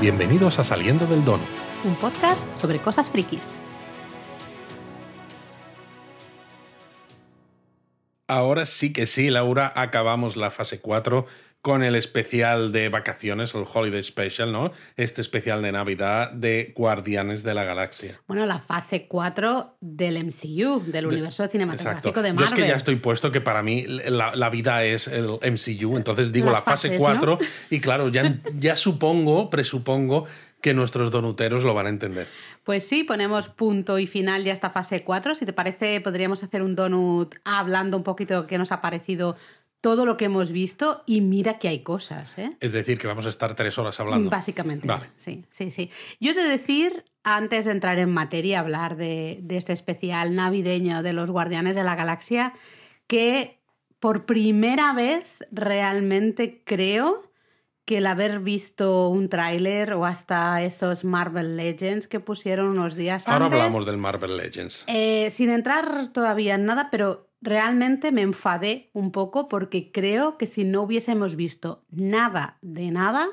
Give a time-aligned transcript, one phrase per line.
[0.00, 1.46] Bienvenidos a Saliendo del Donut.
[1.84, 3.58] Un podcast sobre cosas frikis.
[8.26, 11.26] Ahora sí que sí, Laura, acabamos la fase 4
[11.62, 14.72] con el especial de vacaciones, el Holiday Special, ¿no?
[14.96, 18.20] Este especial de Navidad de Guardianes de la Galaxia.
[18.26, 22.48] Bueno, la fase 4 del MCU, del universo cinematográfico de Marvel.
[22.48, 26.32] Yo es que ya estoy puesto que para mí la, vida es el MCU, entonces
[26.32, 27.38] digo la fase 4
[27.70, 30.26] y claro, ya, ya supongo, presupongo
[30.60, 32.28] que nuestros donuteros lo van a entender.
[32.64, 35.34] Pues sí, ponemos punto y final ya esta fase 4.
[35.34, 39.36] Si te parece, podríamos hacer un donut hablando un poquito de qué nos ha parecido
[39.80, 42.38] todo lo que hemos visto y mira que hay cosas.
[42.38, 42.50] ¿eh?
[42.60, 44.30] Es decir, que vamos a estar tres horas hablando.
[44.30, 44.86] Básicamente.
[44.86, 45.06] Vale.
[45.16, 45.90] Sí, sí, sí.
[46.20, 51.12] Yo te decir, antes de entrar en materia, hablar de, de este especial navideño de
[51.12, 52.52] los Guardianes de la Galaxia,
[53.06, 53.60] que
[53.98, 57.30] por primera vez realmente creo
[57.84, 63.26] que el haber visto un tráiler o hasta esos Marvel Legends que pusieron unos días
[63.26, 63.42] antes.
[63.42, 64.84] Ahora hablamos del Marvel Legends.
[64.86, 70.46] Eh, sin entrar todavía en nada, pero realmente me enfadé un poco porque creo que
[70.46, 73.28] si no hubiésemos visto nada de nada,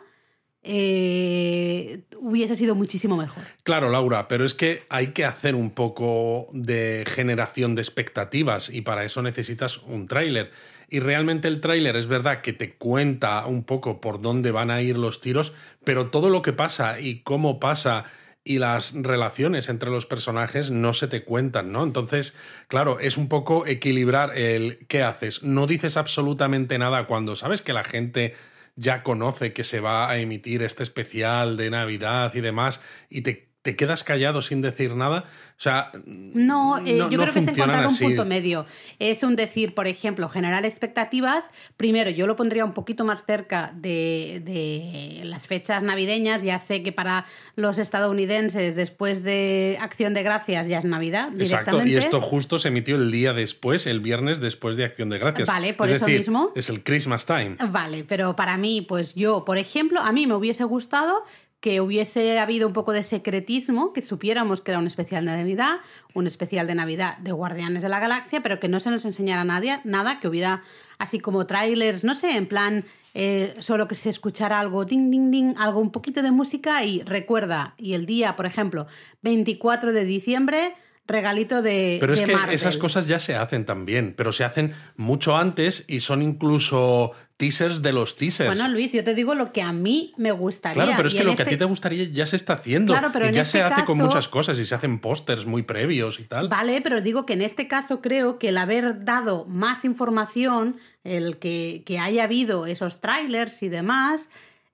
[0.64, 3.44] eh, hubiese sido muchísimo mejor.
[3.64, 8.82] Claro, Laura, pero es que hay que hacer un poco de generación de expectativas y
[8.82, 10.52] para eso necesitas un tráiler.
[10.90, 14.82] Y realmente el tráiler es verdad que te cuenta un poco por dónde van a
[14.82, 18.06] ir los tiros, pero todo lo que pasa y cómo pasa
[18.48, 21.84] y las relaciones entre los personajes no se te cuentan, ¿no?
[21.84, 22.34] Entonces,
[22.68, 25.44] claro, es un poco equilibrar el qué haces.
[25.44, 28.34] No dices absolutamente nada cuando sabes que la gente
[28.78, 33.47] ya conoce que se va a emitir este especial de Navidad y demás y te
[33.68, 35.26] te quedas callado sin decir nada.
[35.28, 38.66] O sea, no, eh, yo creo que es encontrar un punto medio.
[38.98, 41.44] Es un decir, por ejemplo, generar expectativas.
[41.76, 46.44] Primero, yo lo pondría un poquito más cerca de, las fechas navideñas.
[46.44, 47.26] Ya sé que para
[47.58, 51.30] los estadounidenses, después de Acción de Gracias, ya es Navidad.
[51.38, 55.20] Exacto, y esto justo se emitió el día después, el viernes después de Acción de
[55.20, 55.50] Gracias.
[55.50, 56.54] Vale, por eso mismo.
[56.56, 57.58] Es el Christmas time.
[57.70, 61.26] Vale, pero para mí, pues yo, por ejemplo, a mí me hubiese gustado
[61.60, 65.78] que hubiese habido un poco de secretismo, que supiéramos que era un especial de Navidad,
[66.14, 69.44] un especial de Navidad de Guardianes de la Galaxia, pero que no se nos enseñara
[69.44, 70.64] nadie, nada, que hubiera
[71.00, 72.86] así como trailers, no sé, en plan,
[73.16, 77.02] eh, solo que se escuchara algo, ding, ding, ding, algo, un poquito de música y
[77.02, 78.86] recuerda, y el día, por ejemplo,
[79.24, 80.76] 24 de diciembre,
[81.08, 81.98] regalito de.
[82.00, 86.02] Pero es que esas cosas ya se hacen también, pero se hacen mucho antes y
[86.02, 88.50] son incluso teasers de los teasers.
[88.50, 90.84] Bueno, Luis, yo te digo lo que a mí me gustaría.
[90.84, 92.94] Claro, pero es que lo que a ti este te gustaría ya se está haciendo.
[92.94, 95.64] Claro, pero y ya se este hace con muchas cosas y se hacen pósters muy
[95.64, 96.50] previos y tal.
[96.50, 101.38] Vale, pero digo que en este caso creo que el haber dado más información, el
[101.38, 104.30] que, haya habido esos trailers y demás,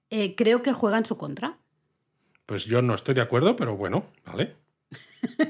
[0.09, 1.57] eh, creo que juega en su contra.
[2.45, 4.62] Pues yo no estoy de acuerdo, pero bueno, vale.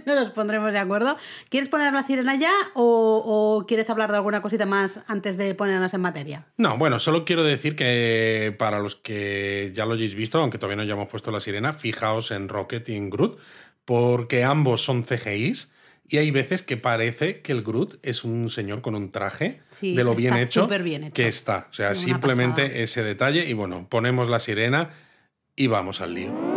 [0.06, 1.18] No nos pondremos de acuerdo.
[1.50, 5.94] ¿Quieres poner la sirena ya o, quieres hablar de alguna cosita más antes de ponernos
[5.94, 6.46] en materia?
[6.58, 10.78] No, bueno, solo quiero decir que para los que ya lo hayáis visto, aunque todavía
[10.78, 13.40] no hayamos puesto la sirena, fijaos en Rocket y en Groot,
[13.86, 15.72] porque ambos son CGIs.
[16.06, 20.04] Y hay veces que parece que el Groot es un señor con un traje de
[20.04, 21.68] lo bien hecho, bien hecho, que está.
[21.72, 23.48] O sea, simplemente ese detalle.
[23.50, 24.90] Y bueno, ponemos la sirena
[25.56, 26.53] y vamos al lío.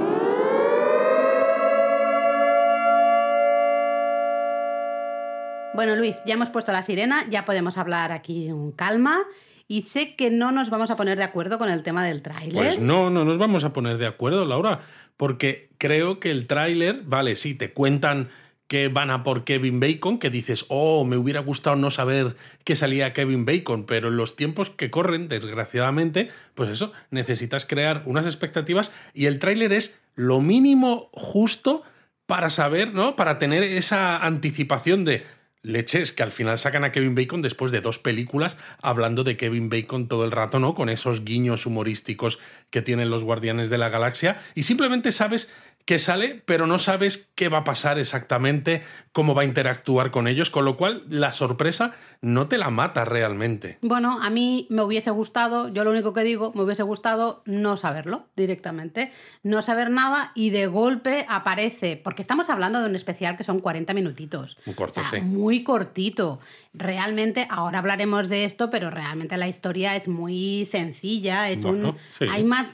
[5.77, 9.25] Bueno, Luis, ya hemos puesto la sirena, ya podemos hablar aquí con calma.
[9.69, 12.55] Y sé que no nos vamos a poner de acuerdo con el tema del tráiler.
[12.55, 14.79] Pues no, no nos vamos a poner de acuerdo, Laura,
[15.19, 18.31] porque creo que el tráiler, vale, sí, te cuentan
[18.69, 22.75] que van a por Kevin Bacon, que dices, oh, me hubiera gustado no saber que
[22.75, 28.25] salía Kevin Bacon, pero en los tiempos que corren, desgraciadamente, pues eso, necesitas crear unas
[28.25, 31.83] expectativas y el tráiler es lo mínimo justo
[32.27, 33.15] para saber, ¿no?
[33.15, 35.23] Para tener esa anticipación de,
[35.67, 39.69] leches que al final sacan a Kevin Bacon después de dos películas hablando de Kevin
[39.69, 40.75] Bacon todo el rato, ¿no?
[40.75, 42.39] Con esos guiños humorísticos
[42.71, 45.51] que tienen los Guardianes de la Galaxia y simplemente sabes
[45.87, 50.27] que sale, pero no sabes qué va a pasar exactamente, cómo va a interactuar con
[50.27, 53.79] ellos, con lo cual la sorpresa no te la mata realmente.
[53.83, 57.77] Bueno, a mí me hubiese gustado, yo lo único que digo, me hubiese gustado no
[57.77, 59.13] saberlo directamente,
[59.45, 63.61] no saber nada y de golpe aparece, porque estamos hablando de un especial que son
[63.61, 64.59] 40 minutitos.
[64.67, 65.21] Muy corto, sí.
[65.21, 66.41] Muy cortito.
[66.79, 71.97] Realmente, ahora hablaremos de esto, pero realmente la historia es muy sencilla, es un...
[72.31, 72.69] Hay más...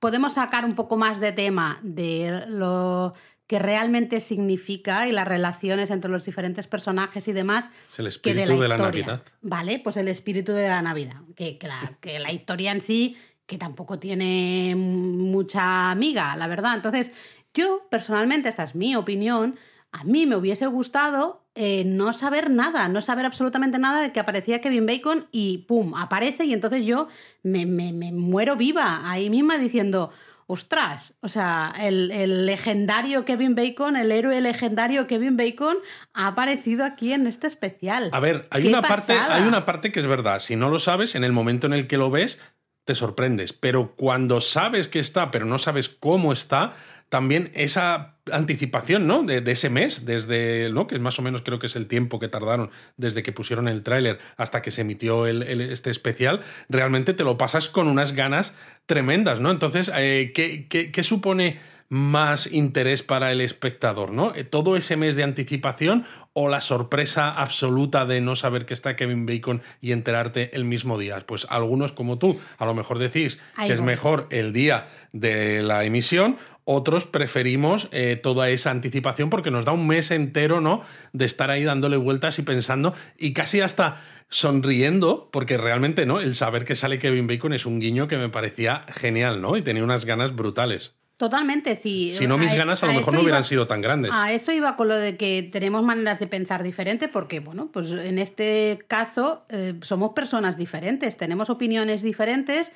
[0.00, 3.14] Podemos sacar un poco más de tema de lo
[3.46, 7.70] que realmente significa y las relaciones entre los diferentes personajes y demás.
[7.96, 9.22] el espíritu de la, Navidad.
[9.42, 11.20] Vale, pues el espíritu de la Navidad.
[11.36, 13.16] Que, que, la, que la historia en sí
[13.46, 16.74] que tampoco tiene mucha amiga, la verdad.
[16.74, 17.10] Entonces,
[17.54, 19.58] yo personalmente, esta es mi opinión,
[19.90, 24.20] a mí me hubiese gustado eh, no saber nada, no saber absolutamente nada de que
[24.20, 25.94] aparecía Kevin Bacon y ¡pum!
[25.94, 27.08] aparece y entonces yo
[27.42, 30.10] me, me, me muero viva ahí misma diciendo,
[30.46, 35.76] ostras, o sea, el, legendario Kevin Bacon, el héroe legendario Kevin Bacon
[36.12, 38.10] ha aparecido aquí en este especial.
[38.12, 41.14] A ver, hay una, parte, hay una parte que es verdad, si no lo sabes,
[41.14, 42.38] en el momento en el que lo ves,
[42.84, 46.72] te sorprendes, pero cuando sabes que está, pero no sabes cómo está,
[47.12, 49.22] también esa anticipación, ¿no?
[49.22, 50.86] De, ese mes, desde, ¿no?
[50.86, 53.82] Que más o menos creo que es el tiempo que tardaron desde que pusieron el
[53.82, 58.54] tráiler hasta que se emitió el, este especial, realmente te lo pasas con unas ganas
[58.86, 59.50] tremendas, ¿no?
[59.50, 61.58] Entonces, eh, ¿qué, qué supone
[61.92, 64.34] más interés para el espectador, ¿no?
[64.34, 68.96] Eh, todo ese mes de anticipación o la sorpresa absoluta de no saber que está
[68.96, 71.20] Kevin Bacon y enterarte el mismo día.
[71.26, 75.84] Pues algunos como tú, a lo mejor decís que es mejor el día de la
[75.84, 80.80] emisión, otros preferimos eh, toda esa anticipación porque nos da un mes entero, ¿no?
[81.12, 84.00] De estar ahí dándole vueltas y pensando y casi hasta
[84.30, 86.20] sonriendo, porque realmente, ¿no?
[86.20, 89.58] El saber que sale Kevin Bacon es un guiño que me parecía genial, ¿no?
[89.58, 90.94] Y tenía unas ganas brutales.
[91.22, 92.12] Totalmente, sí.
[92.14, 94.10] Si no, mis ganas a, lo mejor no hubieran sido tan grandes.
[94.12, 97.92] A eso iba con lo de que tenemos maneras de pensar diferentes, porque, bueno, pues
[97.92, 102.72] en este caso eh, somos personas diferentes, tenemos opiniones diferentes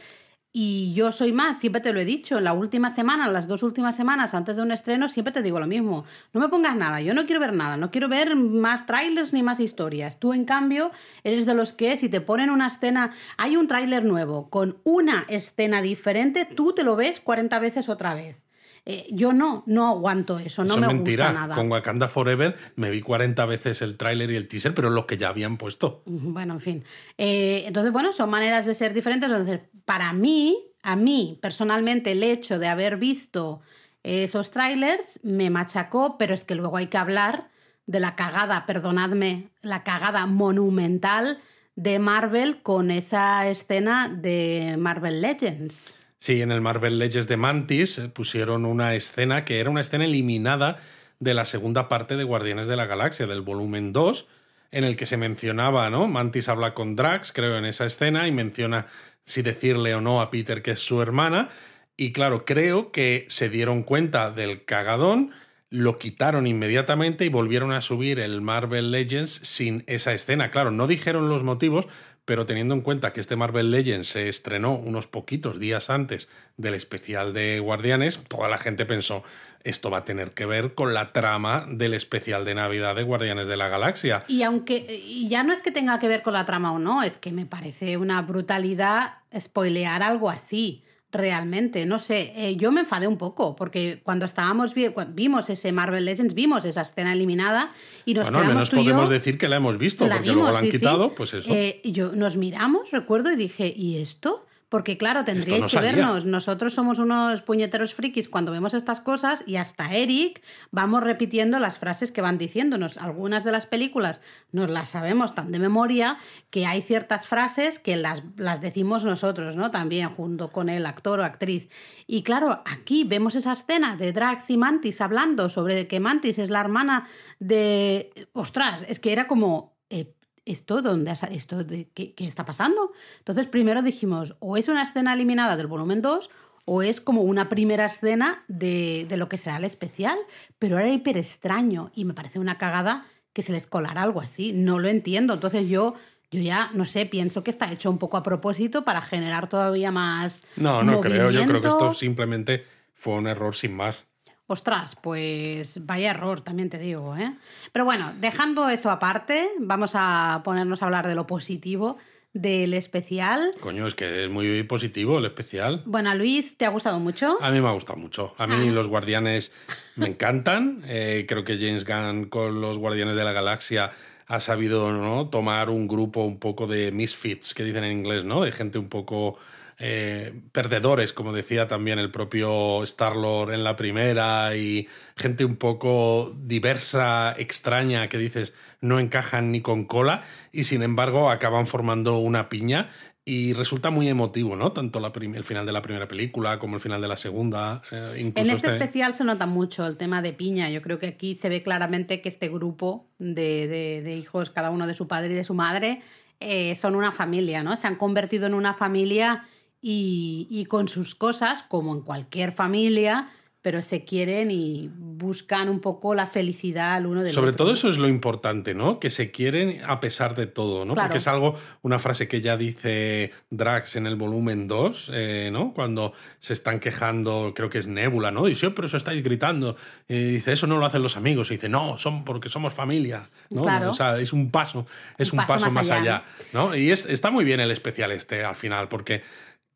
[0.58, 3.62] y yo soy más, siempre te lo he dicho, en la última semana, las dos
[3.62, 6.06] últimas semanas antes de un estreno, siempre te digo lo mismo.
[6.32, 9.42] No me pongas nada, yo no quiero ver nada, no quiero ver más trailers ni
[9.42, 10.18] más historias.
[10.18, 10.92] Tú, en cambio,
[11.24, 15.26] eres de los que si te ponen una escena, hay un tráiler nuevo con una
[15.28, 18.45] escena diferente, tú te lo ves 40 veces otra vez.
[18.88, 21.56] Eh, yo no, no aguanto eso, no me gusta nada.
[21.56, 25.16] Con Wakanda Forever me vi 40 veces el tráiler y el teaser, pero los que
[25.16, 26.02] ya habían puesto.
[26.06, 26.84] Bueno, en fin.
[27.18, 29.28] Eh, entonces, bueno, son maneras de ser diferentes.
[29.28, 33.60] Entonces, para mí, a mí personalmente, el hecho de haber visto
[34.04, 37.48] esos trailers me machacó, pero es que luego hay que hablar
[37.86, 41.38] de la cagada, perdonadme, la cagada monumental
[41.74, 45.95] de Marvel con esa escena de Marvel Legends.
[46.26, 50.06] Sí, en el Marvel Legends de Mantis eh, pusieron una escena que era una escena
[50.06, 50.76] eliminada
[51.20, 54.26] de la segunda parte de Guardianes de la Galaxia, del volumen 2,
[54.72, 56.08] en el que se mencionaba, ¿no?
[56.08, 58.86] Mantis habla con Drax, creo, en esa escena, y menciona
[59.24, 61.48] si decirle o no a Peter que es su hermana.
[61.96, 65.30] Y claro, creo que se dieron cuenta del cagadón,
[65.70, 70.50] lo quitaron inmediatamente y volvieron a subir el Marvel Legends sin esa escena.
[70.50, 71.86] Claro, no dijeron los motivos,
[72.26, 76.28] pero teniendo en cuenta que este Marvel Legends se estrenó unos poquitos días antes
[76.58, 79.22] del especial de Guardianes, toda la gente pensó,
[79.64, 83.46] esto va a tener que ver con la trama del especial de Navidad de Guardianes
[83.46, 84.24] de la Galaxia.
[84.28, 87.16] Y aunque ya no es que tenga que ver con la trama o no, es
[87.16, 90.82] que me parece una brutalidad spoilear algo así
[91.16, 91.86] realmente.
[91.86, 96.34] No sé, eh, yo me enfadé un poco porque cuando estábamos vimos ese Marvel Legends,
[96.34, 97.68] vimos esa escena eliminada
[98.04, 100.70] y nos bueno, al menos podemos decir que la hemos visto porque luego la han
[100.70, 101.52] quitado, pues eso.
[101.52, 104.46] Eh, yo nos miramos, recuerdo y dije, ¿y esto?
[104.76, 106.26] Porque claro, tendríais que vernos.
[106.26, 111.78] Nosotros somos unos puñeteros frikis cuando vemos estas cosas y hasta Eric vamos repitiendo las
[111.78, 112.98] frases que van diciéndonos.
[112.98, 114.20] Algunas de las películas
[114.52, 116.18] nos las sabemos tan de memoria
[116.50, 119.70] que hay ciertas frases que las, las decimos nosotros, ¿no?
[119.70, 121.70] También junto con el actor o actriz.
[122.06, 126.50] Y claro, aquí vemos esa escena de Drax y Mantis hablando sobre que Mantis es
[126.50, 127.08] la hermana
[127.38, 128.28] de...
[128.34, 129.74] Ostras, es que era como...
[129.88, 130.12] Eh,
[130.46, 132.92] ¿esto dónde esto de, ¿qué, está pasando?
[133.18, 136.30] Entonces primero dijimos, o es una escena eliminada del volumen 2
[136.64, 140.18] o es como una primera escena de, lo que será el especial,
[140.58, 144.52] pero era hiper extraño y me parece una cagada que se les colara algo así,
[144.52, 145.94] no lo entiendo, entonces yo...
[146.28, 149.92] Yo ya, no sé, pienso que está hecho un poco a propósito para generar todavía
[149.92, 150.44] más.
[150.56, 151.30] No, no creo.
[151.30, 154.06] Yo creo que esto simplemente fue un error sin más.
[154.48, 157.34] Ostras, pues vaya error, también te digo, ¿eh?
[157.72, 161.98] Pero bueno, dejando eso aparte, vamos a ponernos a hablar de lo positivo
[162.32, 163.50] del especial.
[163.60, 165.82] Coño, es que es muy positivo el especial.
[165.86, 167.38] Bueno, Luis, ¿te ha gustado mucho?
[167.40, 168.34] A mí me ha gustado mucho.
[168.38, 168.72] A mí ah.
[168.72, 169.52] los guardianes
[169.96, 170.82] me encantan.
[170.86, 173.90] Eh, creo que James Gunn con los guardianes de la galaxia
[174.28, 175.28] ha sabido ¿no?
[175.28, 178.42] tomar un grupo un poco de misfits, que dicen en inglés, ¿no?
[178.42, 179.38] De gente un poco
[179.78, 186.34] eh, perdedores, como decía también el propio Star-Lord en la primera, y gente un poco
[186.38, 192.48] diversa, extraña, que dices no encajan ni con cola, y sin embargo acaban formando una
[192.48, 192.88] piña.
[193.28, 194.70] Y resulta muy emotivo, ¿no?
[194.70, 197.82] Tanto la el final de la primera película como el final de la segunda.
[197.90, 200.70] Eh, en este, este, especial se nota mucho el tema de piña.
[200.70, 204.86] Yo creo que aquí se ve claramente que este grupo de, de hijos, cada uno
[204.86, 206.02] de su padre y de su madre,
[206.38, 207.76] eh, son una familia, ¿no?
[207.76, 209.44] Se han convertido en una familia
[209.80, 213.28] y, y con sus cosas, como en cualquier familia,
[213.62, 217.64] pero se quieren y buscan un poco la felicidad al uno del Sobre otro.
[217.64, 219.00] todo eso es lo importante, ¿no?
[219.00, 220.94] Que se quieren a pesar de todo, ¿no?
[220.94, 221.08] Claro.
[221.08, 225.72] Porque es algo, una frase que ya dice Drax en el volumen 2, eh, ¿no?
[225.74, 228.46] Cuando se están quejando, creo que es Nebula, ¿no?
[228.46, 229.74] Y siempre eso estáis gritando.
[230.06, 231.50] Y dice, eso no lo hacen los amigos.
[231.50, 233.62] Y dice, no, son porque somos familia, ¿no?
[233.62, 233.90] Claro.
[233.90, 234.86] O sea, es un paso,
[235.18, 236.76] es un, paso, más allá, ¿no?
[236.76, 239.22] Y es- está muy bien el especial este al final, porque,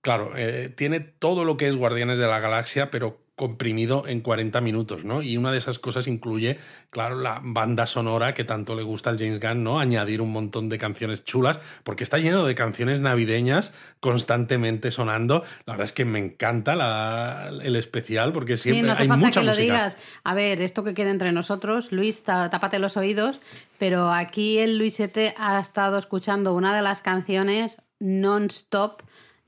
[0.01, 4.61] claro, eh, tiene todo lo que es Guardianes de la Galaxia, pero comprimido en 40
[4.61, 5.23] minutos, ¿no?
[5.23, 6.59] Y una de esas cosas incluye,
[6.91, 9.81] claro, la banda sonora que tanto le gusta al James Gunn, ¿no?
[9.81, 15.43] Añadir un montón de canciones chulas, porque está lleno de canciones navideñas constantemente sonando.
[15.65, 19.17] La verdad es que me encanta la- el especial, porque Sí, siempre no hay falta
[19.17, 19.63] mucha que lo música.
[19.73, 19.99] digas.
[20.23, 23.41] A ver, esto que quede entre nosotros, Luis, tá- tápate los oídos,
[23.79, 29.01] pero aquí el Luisete ha estado escuchando una de las canciones non-stop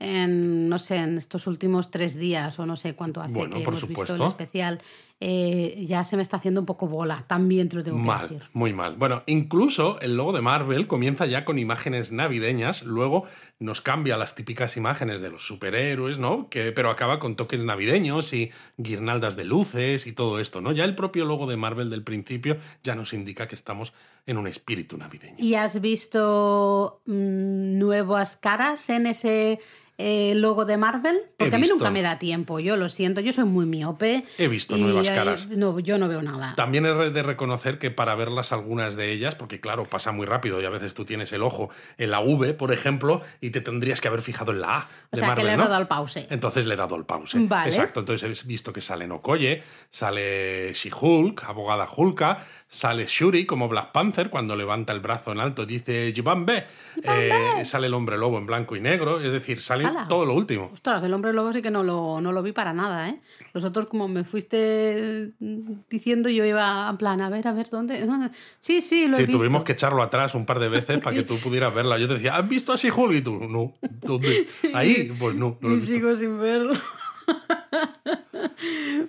[0.03, 3.63] en, no sé, en estos últimos tres días o no sé cuánto hace Bueno, que
[3.63, 4.27] por hemos visto el supuesto.
[4.27, 4.81] especial.
[5.25, 8.27] Eh, ya se me está haciendo un poco bola, también te lo tengo que Mal,
[8.29, 8.49] decir.
[8.51, 8.95] muy mal.
[8.97, 13.23] Bueno, incluso el logo de Marvel comienza ya con imágenes navideñas, luego
[13.57, 16.49] nos cambia las típicas imágenes de los superhéroes, ¿no?
[16.49, 20.73] Que, pero acaba con toques navideños y guirnaldas de luces y todo esto, ¿no?
[20.73, 23.93] Ya el propio logo de Marvel del principio ya nos indica que estamos
[24.25, 25.35] en un espíritu navideño.
[25.37, 29.59] ¿Y has visto mm, nuevas caras en ese
[29.97, 31.21] eh, logo de Marvel?
[31.37, 34.25] Porque a mí nunca me da tiempo, yo lo siento, yo soy muy miope.
[34.37, 35.47] He visto y, nuevas eh, caras.
[35.47, 36.53] No, yo no veo nada.
[36.55, 40.61] También he de reconocer que para verlas algunas de ellas, porque claro, pasa muy rápido
[40.61, 44.01] y a veces tú tienes el ojo en la V, por ejemplo, y te tendrías
[44.01, 44.79] que haber fijado en la A.
[44.79, 45.63] O de sea, Marvel, que le has ¿no?
[45.65, 46.27] dado al pause.
[46.29, 47.37] Entonces le he dado el pause.
[47.39, 47.69] Vale.
[47.69, 48.01] Exacto.
[48.01, 54.29] Entonces he visto que sale Okoye, sale She-Hulk, abogada Hulka, sale Shuri como Black Panther
[54.29, 56.65] cuando levanta el brazo en alto y dice Yubambe.
[57.03, 59.19] Eh, sale el hombre lobo en blanco y negro.
[59.21, 60.69] Es decir, sale Todo lo último.
[60.73, 63.21] Ostras, el hombre lobo sí que no lo, no lo vi para nada, ¿eh?
[63.53, 67.69] Los otros, como me fuiste mm, diciendo, yo iba en plan, a ver, a ver,
[67.69, 68.05] ¿dónde?
[68.59, 69.37] Sí, sí, lo he Sí, visto.
[69.39, 71.97] tuvimos que echarlo atrás un par de veces para que tú pudieras verla.
[71.97, 73.13] Yo te decía, ¿has visto a She-Hulk?
[73.15, 73.73] Y tú, no.
[74.01, 74.47] ¿Dónde?
[74.73, 76.73] Ahí, pues no, no lo he y sigo sin verlo.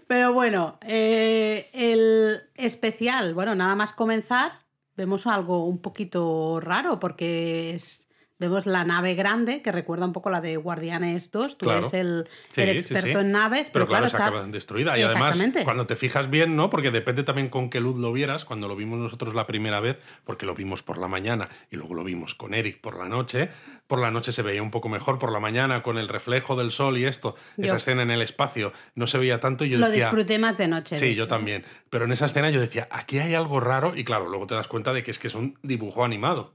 [0.07, 4.53] Pero bueno, eh, el especial, bueno, nada más comenzar,
[4.97, 8.04] vemos algo un poquito raro porque es-
[8.49, 11.59] vemos la nave grande que recuerda un poco la de Guardianes 2.
[11.59, 11.81] Tú Claro.
[11.81, 13.25] eres el, Sí, el sí, experto sí.
[13.25, 14.97] en naves, Pero claro, se está- acaba destruida.
[14.99, 16.71] Y además, cuando te fijas bien, ¿no?
[16.71, 18.45] Porque depende también con qué luz lo vieras.
[18.45, 21.95] Cuando lo vimos nosotros la primera vez, porque lo vimos por la mañana y luego
[21.95, 23.49] lo vimos con Eric por la noche.
[23.87, 26.71] Por la noche se veía un poco mejor, por la mañana con el reflejo del
[26.71, 29.79] sol y esto, Yo- esa escena en el espacio, no se veía tanto y yo
[29.79, 30.07] lo decía...
[30.07, 30.97] disfruté más de noche.
[30.99, 31.65] Sí, de yo también.
[31.91, 34.69] Pero en esa escena yo decía, aquí hay algo raro y claro, luego te das
[34.69, 36.55] cuenta de que es que es un dibujo animado.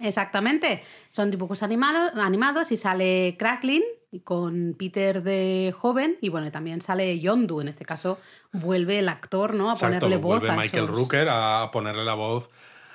[0.00, 0.82] Exactamente.
[1.14, 3.82] Son dibujos animado- animados y sale Cracklin
[4.24, 7.60] con Peter de joven y bueno, también sale Yondu.
[7.60, 8.18] En este caso
[8.52, 9.70] vuelve el actor, ¿no?
[9.70, 12.50] A Exacto, ponerle voz vuelve a Michael esos- Rooker a ponerle la voz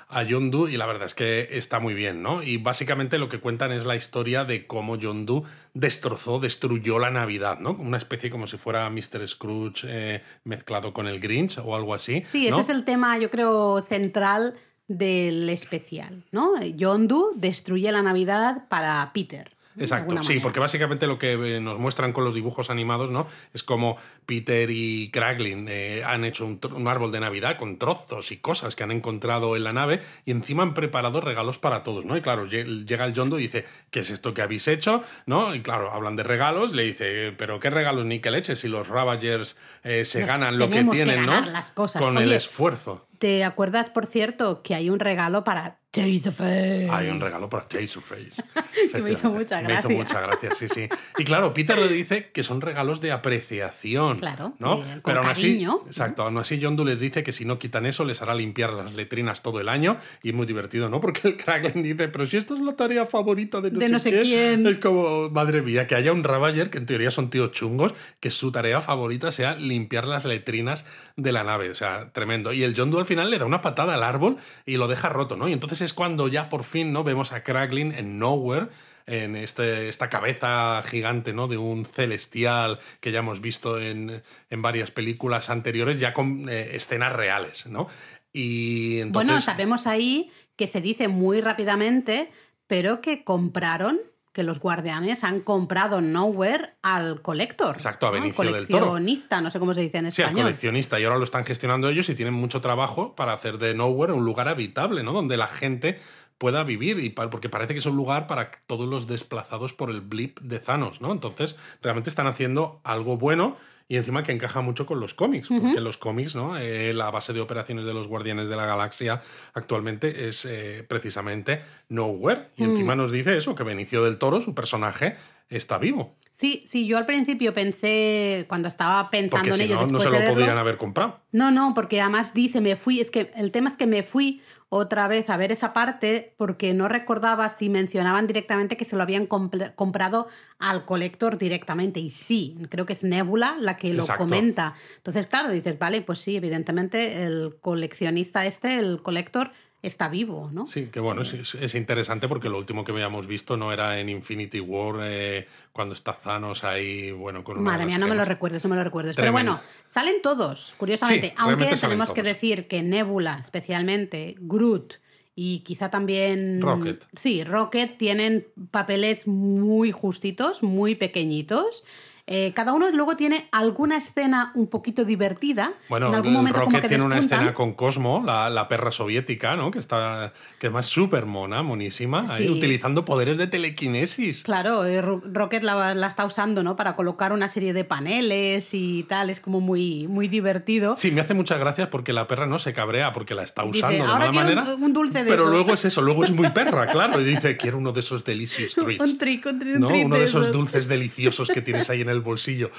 [0.10, 2.44] a Yondu y la verdad es que está muy bien, ¿no?
[2.44, 7.60] Y básicamente lo que cuentan es la historia de cómo Yondu destrozó, destruyó la Navidad,
[7.60, 7.72] ¿no?
[7.72, 9.26] Una especie como si fuera Mr.
[9.30, 12.22] Scrooge eh, mezclado con el Grinch o algo así.
[12.26, 14.56] Sí, ese es el tema, yo creo, central
[14.90, 16.62] del especial, ¿no?
[16.62, 19.52] Yondu destruye la Navidad para Peter.
[19.78, 23.28] Exacto, sí, porque básicamente lo que eh, nos muestran con los dibujos animados, ¿no?
[23.54, 28.38] Es como Peter y Kraglin eh, han hecho un, árbol de Navidad con trozos y
[28.38, 32.18] cosas que han encontrado en la nave y encima han preparado regalos para todos, ¿no?
[32.18, 35.02] Y claro, lle- llega el Yondo y dice, ¿qué es esto que habéis hecho?
[35.26, 35.56] ¿No?
[35.56, 38.58] Y claro, hablan de regalos, le dice, ¿pero qué regalos ni qué leche?
[38.58, 41.40] Si los Ravagers eh, se Nos ganan lo que tienen, ¿no?
[41.46, 42.02] las cosas.
[42.02, 43.06] Con el esfuerzo.
[43.20, 46.88] ¿Te acuerdas, por cierto, que hay un regalo para Taserface?
[46.92, 48.44] Hay un regalo para Taserface.
[48.92, 49.98] Que me hizo mucha Me hizo gracia.
[49.98, 50.88] mucha gracia, sí, sí.
[51.18, 54.20] Y claro, Peter le dice que son regalos de apreciación.
[54.20, 54.78] Claro, ¿no?
[54.80, 55.80] con Pero aún así, cariño.
[55.86, 58.94] exacto, aún así Yondu les dice que si no quitan eso les hará limpiar las
[58.94, 61.02] letrinas todo el año y es muy divertido, ¿no?
[61.02, 63.92] Porque el Kraken dice, pero si esto es la tarea favorita de no, De sé,
[63.92, 64.66] no sé quién.
[64.66, 68.32] Es como, madre mía, que haya un Ravager, que en teoría son tíos chungos, que
[68.32, 70.86] su tarea favorita sea limpiar las letrinas
[71.18, 71.70] de la nave.
[71.70, 72.54] O sea, tremendo.
[72.54, 75.36] Y el Yondu al final le da una patada al árbol y lo deja roto,
[75.36, 75.48] ¿no?
[75.50, 77.04] Y entonces es cuando ya por fin, ¿no?
[77.04, 78.70] Vemos a Kraglin en Nowhere
[79.10, 81.48] en este, esta cabeza gigante ¿no?
[81.48, 86.76] de un celestial que ya hemos visto en, en varias películas anteriores, ya con eh,
[86.76, 87.66] escenas reales.
[87.66, 87.88] ¿no?
[88.32, 92.32] Y entonces, Bueno, sabemos ahí que se dice muy rápidamente,
[92.68, 94.00] pero que compraron,
[94.32, 97.76] que los guardianes han comprado Nowhere al colector.
[97.76, 98.14] Exacto, a ¿no?
[98.22, 98.88] Benicio del Toro.
[98.88, 100.46] Coleccionista, no sé cómo se dice en Sí, al español.
[100.48, 104.14] coleccionista y ahora lo están gestionando ellos y tienen mucho trabajo para hacer de Nowhere
[104.14, 105.14] un lugar habitable, ¿no?
[105.14, 106.00] Donde la gente
[106.38, 110.00] pueda vivir, y porque parece que es un lugar para todos los desplazados por el
[110.00, 111.12] blip de Thanos, ¿no?
[111.12, 113.58] Entonces, realmente están haciendo algo bueno
[113.92, 116.58] y encima que encaja mucho con los cómics, porque los cómics, ¿no?
[116.58, 119.20] Eh, la base de operaciones de los Guardianes de la Galaxia
[119.56, 122.50] actualmente es eh, precisamente Nowhere.
[122.56, 122.98] Y encima mm.
[123.00, 125.16] nos dice eso, que Benicio del Toro, su personaje,
[125.50, 126.16] está vivo.
[126.36, 129.76] Sí, sí, yo al principio pensé, cuando estaba pensando en ello.
[129.76, 131.20] No, no se lo podrían haber comprado.
[131.32, 134.42] No, no, porque además dice, me fui, es que el tema es que me fui
[134.70, 139.02] otra vez a ver esa parte porque no recordaba si mencionaban directamente que se lo
[139.02, 140.28] habían comprado
[140.60, 142.00] al colector directamente.
[142.00, 144.76] Y sí, creo que es Nebula la que lo comenta.
[144.98, 150.68] Entonces, claro, dices, vale, pues sí, evidentemente el coleccionista este, el colector, está vivo, ¿no?
[150.68, 154.60] Sí, que bueno, es, interesante porque lo último que habíamos visto no era en Infinity
[154.60, 158.64] War eh, cuando está Thanos ahí, bueno, con una Madre mía, no me lo recuerdes,
[158.64, 159.16] no me lo recuerdes.
[159.16, 159.60] Pero bueno,
[159.90, 164.96] salen todos, curiosamente, aunque tenemos que decir que Nebula, especialmente, Groot
[165.36, 166.62] y quizá también...
[166.62, 167.06] Rocket.
[167.16, 171.86] Sí, Rocket tienen papeles muy justitos, muy pequeñitos.
[172.32, 175.74] Eh, cada uno luego tiene alguna escena un poquito divertida.
[175.90, 179.72] Bueno, en algún momento Rocket tiene una escena con Cosmo, la, perra soviética, ¿no?
[179.72, 184.44] Que está que es más súper mona, monísima, ahí, utilizando poderes de telequinesis.
[184.44, 186.76] Claro, eh, Rocket la, está usando, ¿no?
[186.76, 190.96] Para colocar una serie de paneles y tal, es como muy, muy divertido.
[190.98, 194.04] Sí, me hace muchas gracias porque la perra no se cabrea porque la está usando
[194.04, 194.64] de mala manera.
[194.80, 197.80] Un, dulce de pero luego es eso, luego es muy perra, claro, y dice, quiero
[197.80, 199.14] uno de esos delicious treats.
[199.14, 202.72] un trick, un trick, Uno de esos dulces deliciosos que tienes ahí en el bolsillo.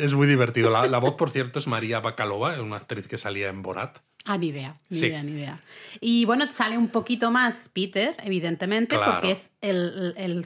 [0.00, 0.70] Es muy divertido.
[0.70, 3.98] La, voz, por cierto, es María Bacalova, una actriz que salía en Borat.
[4.24, 5.62] Ah, ni idea, ni idea, ni idea.
[6.00, 9.48] Y bueno, sale un poquito más Peter, evidentemente, porque es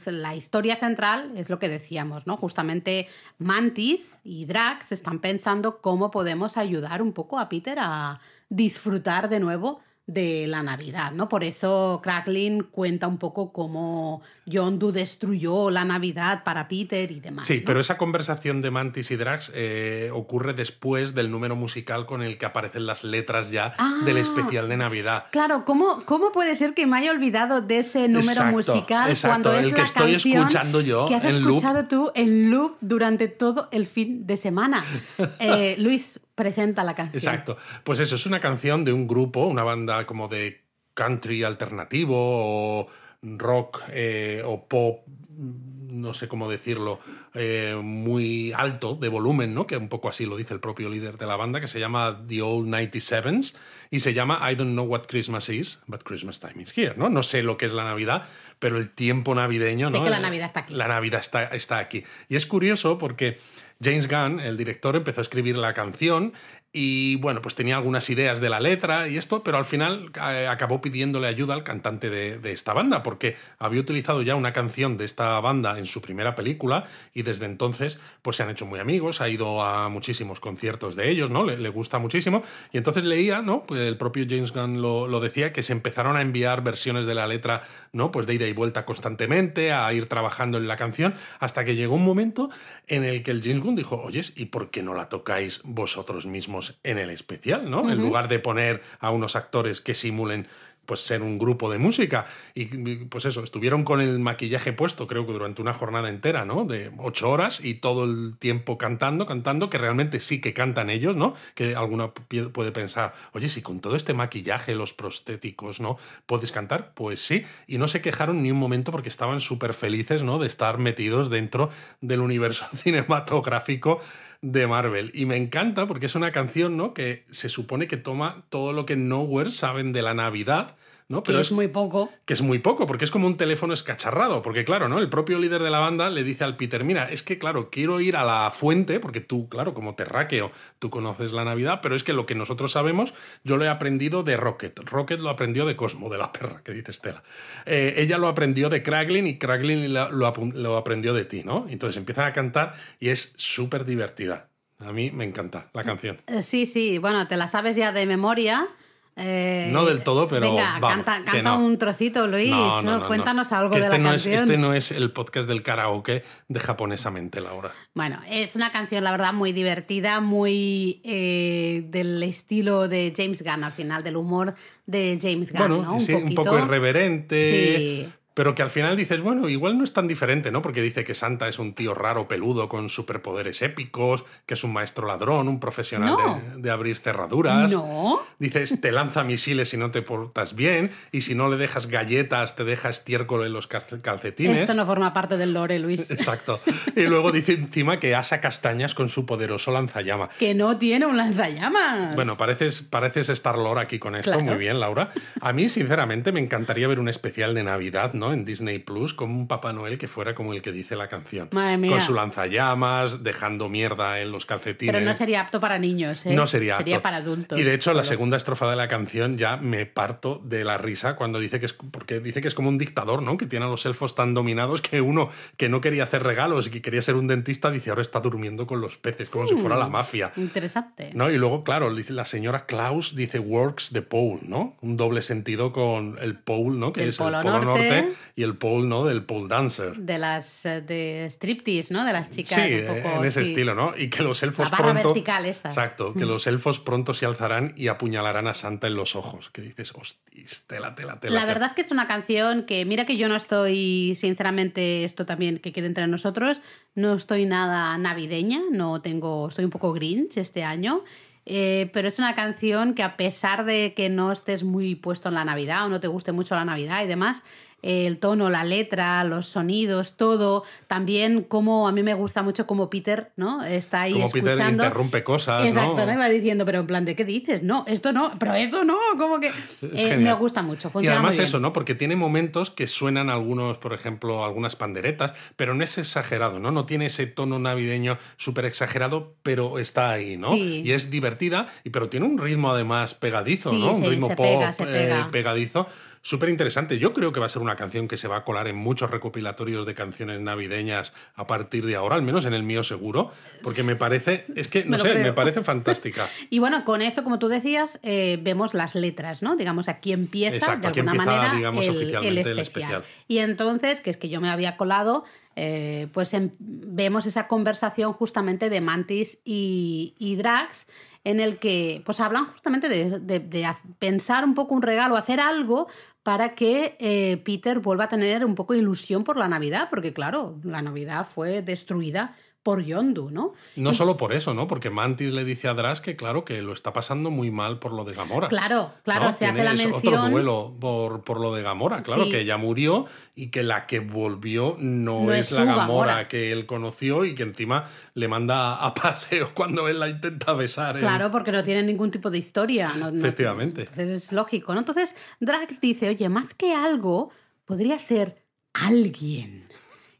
[0.05, 2.37] la historia central, es lo que decíamos, ¿no?
[2.37, 9.27] Justamente Mantis y Drax están pensando cómo podemos ayudar un poco a Peter a disfrutar
[9.27, 11.29] de nuevo de la Navidad, ¿no?
[11.29, 17.47] Por eso Cracklin cuenta un poco cómo Yondu destruyó la Navidad para Peter y demás.
[17.47, 22.21] Sí, pero esa conversación de Mantis y Drax eh, ocurre después del número musical con
[22.21, 23.73] el que aparecen las letras ya
[24.03, 25.25] del ah, especial de Navidad.
[25.31, 29.67] Claro, ¿cómo, ¿cómo puede ser que me haya olvidado de ese número musical cuando es
[29.67, 33.85] el que la estoy escuchando yo que has escuchado tú en loop durante todo el
[33.85, 34.83] fin de semana?
[35.39, 37.17] Eh, Luis, presenta la canción.
[37.17, 37.57] Exacto.
[37.83, 42.87] Pues eso, es una canción de un grupo, una banda como de country alternativo o
[43.21, 46.99] rock eh, o pop, no sé cómo decirlo,
[47.35, 49.65] eh, muy alto de volumen, ¿no?
[49.65, 52.23] Que un poco así lo dice el propio líder de la banda, que se llama
[52.27, 53.55] The Old 97s
[53.89, 57.09] y se llama I don't know what Christmas is, but Christmas time is here, ¿no?
[57.09, 58.27] No sé lo que es la Navidad,
[58.59, 60.03] pero el tiempo navideño, sé ¿no?
[60.03, 60.73] que la Navidad está aquí.
[60.73, 62.03] La Navidad está, está aquí.
[62.29, 63.37] Y es curioso porque
[63.83, 66.33] James Gunn, el director, empezó a escribir la canción
[66.75, 70.47] y bueno, pues tenía algunas ideas de la letra y esto, pero al final eh,
[70.47, 75.05] acabó pidiéndole ayuda al cantante de, esta banda, porque había utilizado ya una canción de
[75.05, 79.21] esta banda en su primera película y desde entonces pues se han hecho muy amigos,
[79.21, 81.43] ha ido a muchísimos conciertos de ellos, ¿no?
[81.43, 82.43] Le, gusta muchísimo.
[82.71, 83.65] Y entonces leía, ¿no?
[83.65, 87.15] Pues el propio James Gunn lo, lo, decía, que se empezaron a enviar versiones de
[87.15, 88.11] la letra, ¿no?
[88.11, 91.95] Pues de ida y vuelta constantemente, a ir trabajando en la canción, hasta que llegó
[91.95, 92.51] un momento
[92.87, 96.27] en el que el James Gunn dijo, oyes, ¿y por qué no la tocáis vosotros
[96.27, 96.43] mismos?
[96.83, 97.89] en el especial, ¿no?
[97.89, 100.47] En lugar de poner a unos actores que simulen
[100.85, 102.25] pues ser un grupo de música.
[102.53, 102.65] Y
[103.05, 106.65] pues eso, estuvieron con el maquillaje puesto, creo que durante una jornada entera, ¿no?
[106.65, 111.15] De ocho horas y todo el tiempo cantando, cantando, que realmente sí que cantan ellos,
[111.15, 111.33] ¿no?
[111.55, 115.97] Que alguna puede pensar, oye, si con todo este maquillaje, los prostéticos, ¿no?
[116.25, 116.93] ¿Puedes cantar?
[116.93, 117.43] Pues sí.
[117.67, 120.39] Y no se quejaron ni un momento porque estaban súper felices, ¿no?
[120.39, 121.69] De estar metidos dentro
[122.01, 124.01] del universo cinematográfico
[124.43, 125.09] de Marvel.
[125.15, 126.93] Y me encanta porque es una canción, ¿no?
[126.93, 130.75] Que se supone que toma todo lo que Nowhere saben de la Navidad
[131.23, 132.09] pero es, muy poco.
[132.25, 134.41] Que es muy poco, porque es como un teléfono escacharrado.
[134.41, 134.99] Porque, claro, ¿no?
[134.99, 138.01] El propio líder de la banda le dice al Peter: Mira, es que, claro, quiero
[138.01, 142.03] ir a la fuente, porque tú, claro, como terráqueo, tú conoces la Navidad, pero es
[142.03, 143.13] que lo que nosotros sabemos,
[143.43, 144.79] yo lo he aprendido de Rocket.
[144.79, 147.23] Rocket lo aprendió de Cosmo, de la perra, que dice Estela.
[147.65, 151.67] Eh, ella lo aprendió de Kraglin y Kraglin lo, lo aprendió de ti, ¿no?
[151.69, 154.49] Entonces empiezan a cantar y es súper divertida.
[154.79, 156.21] A mí me encanta la canción.
[156.27, 158.67] Eh, sí, sí, bueno, te la sabes ya de memoria.
[159.15, 160.55] Eh, no del todo, pero.
[160.55, 162.49] Venga, canta, un trocito, Luis.
[162.49, 164.35] No, Cuéntanos algo de este la no canción.
[164.35, 167.73] Es, este no es el podcast del karaoke de japonesamente, Laura.
[167.93, 173.63] Bueno, es una canción, la verdad, muy divertida, muy eh, del estilo de James Gunn,
[173.63, 174.55] al final, del humor
[174.87, 175.59] de James Gunn.
[175.59, 178.09] Bueno, un, sí, un poco irreverente.
[178.33, 180.61] Pero que al final dices, bueno, igual no es tan diferente, ¿no?
[180.61, 184.73] Porque dice que Santa es un tío raro, peludo, con superpoderes épicos, que es un
[184.73, 186.15] maestro ladrón, un profesional
[186.55, 187.71] de, de, abrir cerraduras.
[187.71, 188.21] No.
[188.39, 192.55] Dices, te lanza misiles si no te portas bien, y si no le dejas galletas,
[192.55, 194.61] te deja estiércol en los calcetines.
[194.61, 196.09] Esto no forma parte del lore, Luis.
[196.11, 196.59] Exacto.
[196.95, 200.29] Y luego dice encima que asa castañas con su poderoso lanzallama.
[200.39, 202.15] Que no tiene un lanzallamas.
[202.15, 204.39] Bueno, pareces, pareces estar lore aquí con esto.
[204.39, 205.11] Muy bien, Laura.
[205.41, 208.22] A mí, sinceramente, me encantaría ver un especial de Navidad, ¿no?
[208.31, 211.49] En Disney Plus, como un Papá Noel que fuera como el que dice la canción.
[211.51, 211.91] Madre mía.
[211.91, 214.93] Con su lanzallamas, dejando mierda en los calcetines.
[214.93, 216.33] Pero no sería apto para niños, ¿eh?
[216.33, 217.03] No sería Sería apto.
[217.03, 217.59] para adultos.
[217.59, 221.15] Y de hecho, la segunda estrofa de la canción ya me parto de la risa
[221.15, 221.73] cuando dice que es.
[221.73, 223.37] Porque dice que es como un dictador, ¿no?
[223.37, 226.69] Que tiene a los elfos tan dominados que uno que no quería hacer regalos y
[226.69, 229.75] que quería ser un dentista dice ahora está durmiendo con los peces, como si fuera
[229.77, 230.31] la mafia.
[230.37, 231.11] Interesante.
[231.13, 231.29] ¿No?
[231.31, 234.75] Y luego, claro, la señora Klaus dice works the pole, ¿no?
[234.81, 236.93] Un doble sentido con el pole, ¿no?
[236.93, 237.89] Que es polo el polo norte.
[238.01, 238.12] norte.
[238.35, 239.05] Y el pole, ¿no?
[239.05, 239.95] Del pole dancer.
[239.97, 242.05] De las eh, de striptease, ¿no?
[242.05, 243.51] De las chicas Sí, un poco, en ese sí.
[243.51, 243.93] estilo, ¿no?
[243.97, 245.09] Y que los elfos La barra pronto.
[245.09, 245.69] vertical esa.
[245.69, 249.49] Exacto, que los elfos pronto se alzarán y apuñalarán a Santa en los ojos.
[249.49, 251.33] Que dices, hostis, tela, tela, tela.
[251.35, 251.53] La tela".
[251.53, 255.59] verdad es que es una canción que, mira que yo no estoy, sinceramente, esto también
[255.59, 256.61] que quede entre nosotros,
[256.95, 261.03] no estoy nada navideña, no tengo, estoy un poco grinch este año.
[261.45, 265.35] eh, pero es una canción que a pesar de que no estés muy puesto en
[265.35, 267.43] la Navidad o no te guste mucho la Navidad y demás,
[267.83, 272.89] el tono, la letra, los sonidos, todo, también como a mí me gusta mucho como
[272.89, 273.63] Peter, ¿no?
[273.63, 274.83] Está ahí Como Peter escuchando.
[274.83, 276.05] interrumpe cosas, Exacto, ¿no?
[276.05, 276.13] ¿no?
[276.13, 277.61] Iba diciendo, pero en plan, ¿de qué dices?
[277.61, 279.51] No, esto no, pero esto no, como que...
[279.93, 281.43] Eh, me gusta mucho, Y además muy bien.
[281.43, 281.73] eso, ¿no?
[281.73, 286.71] Porque tiene momentos que suenan algunos, por ejemplo, algunas panderetas, pero no es exagerado, ¿no?
[286.71, 290.53] No tiene ese tono navideño súper exagerado, pero está ahí, ¿no?
[290.53, 290.81] Sí.
[290.85, 293.89] Y es divertida, y pero tiene un ritmo además pegadizo, Sí, ¿no?
[293.91, 295.29] Un se- ritmo se pop pega, eh, pega.
[295.31, 295.87] pegadizo.
[296.25, 296.97] Súper interesante.
[296.99, 299.11] Yo creo que va a ser una canción que se va a colar en muchos
[299.11, 303.29] recopilatorios de canciones navideñas a partir de ahora, al menos en el mío seguro,
[303.61, 305.21] porque me parece, es que, no Me sé, creo.
[305.23, 306.29] me parece fantástica.
[306.49, 309.57] Y bueno, con eso, como tú decías, eh, vemos las letras, ¿no?
[309.57, 313.03] Digamos, aquí empieza Exacto, de aquí alguna empieza, manera digamos, el, oficialmente el el especial.
[313.27, 315.25] Y entonces, que es que yo me había colado,
[315.57, 320.87] eh, pues em- vemos esa conversación justamente de Mantis y, y Drax,
[321.25, 323.67] en el que pues hablan justamente de, de- de
[323.99, 325.87] pensar un poco un regalo, hacer algo
[326.23, 330.13] para que eh, Peter vuelva a tener un poco de ilusión por la Navidad, porque
[330.13, 333.53] claro, la Navidad fue destruida por Yondu, ¿no?
[333.75, 334.67] No solo por eso, ¿no?
[334.67, 337.91] Porque Mantis le dice a Drax que, claro, que lo está pasando muy mal por
[337.91, 338.47] lo de Gamora.
[338.47, 339.33] Claro, claro, ¿no?
[339.33, 339.93] se hace Tiene la mención.
[340.15, 342.31] otro duelo por, por lo de Gamora, claro, Sí.
[342.31, 346.27] que ella murió y que la que volvió no, No es, la Gamora, Gamora.
[346.29, 350.97] que él conoció y que encima le manda a paseo cuando él la intenta besar.
[350.99, 352.93] Claro, porque no tienen ningún tipo de historia.
[352.97, 353.81] no- no- Efectivamente.
[353.81, 354.79] entonces es lógico, ¿no?
[354.79, 357.29] Entonces Drax dice, oye, más que algo,
[357.65, 358.41] podría ser
[358.73, 359.62] alguien.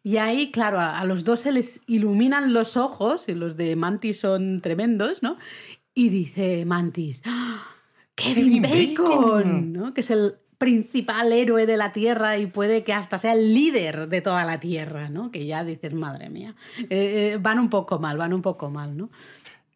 [0.04, 3.76] Y ahí, claro, a, a los dos se les iluminan los ojos, y los de
[3.76, 5.38] Mantis son tremendos, ¿no?
[5.94, 7.74] Y dice Mantis, ¡Ah!
[8.16, 9.74] Kevin Kevin Bacon, Bacon.
[9.74, 9.94] ¿no?
[9.94, 14.08] Que es el principal héroe de la Tierra y puede que hasta sea el líder
[14.08, 15.32] de toda la Tierra, ¿no?
[15.32, 16.88] Que ya dices, madre mía, eh,
[17.34, 19.10] eh, van un poco mal, van un poco mal, ¿no?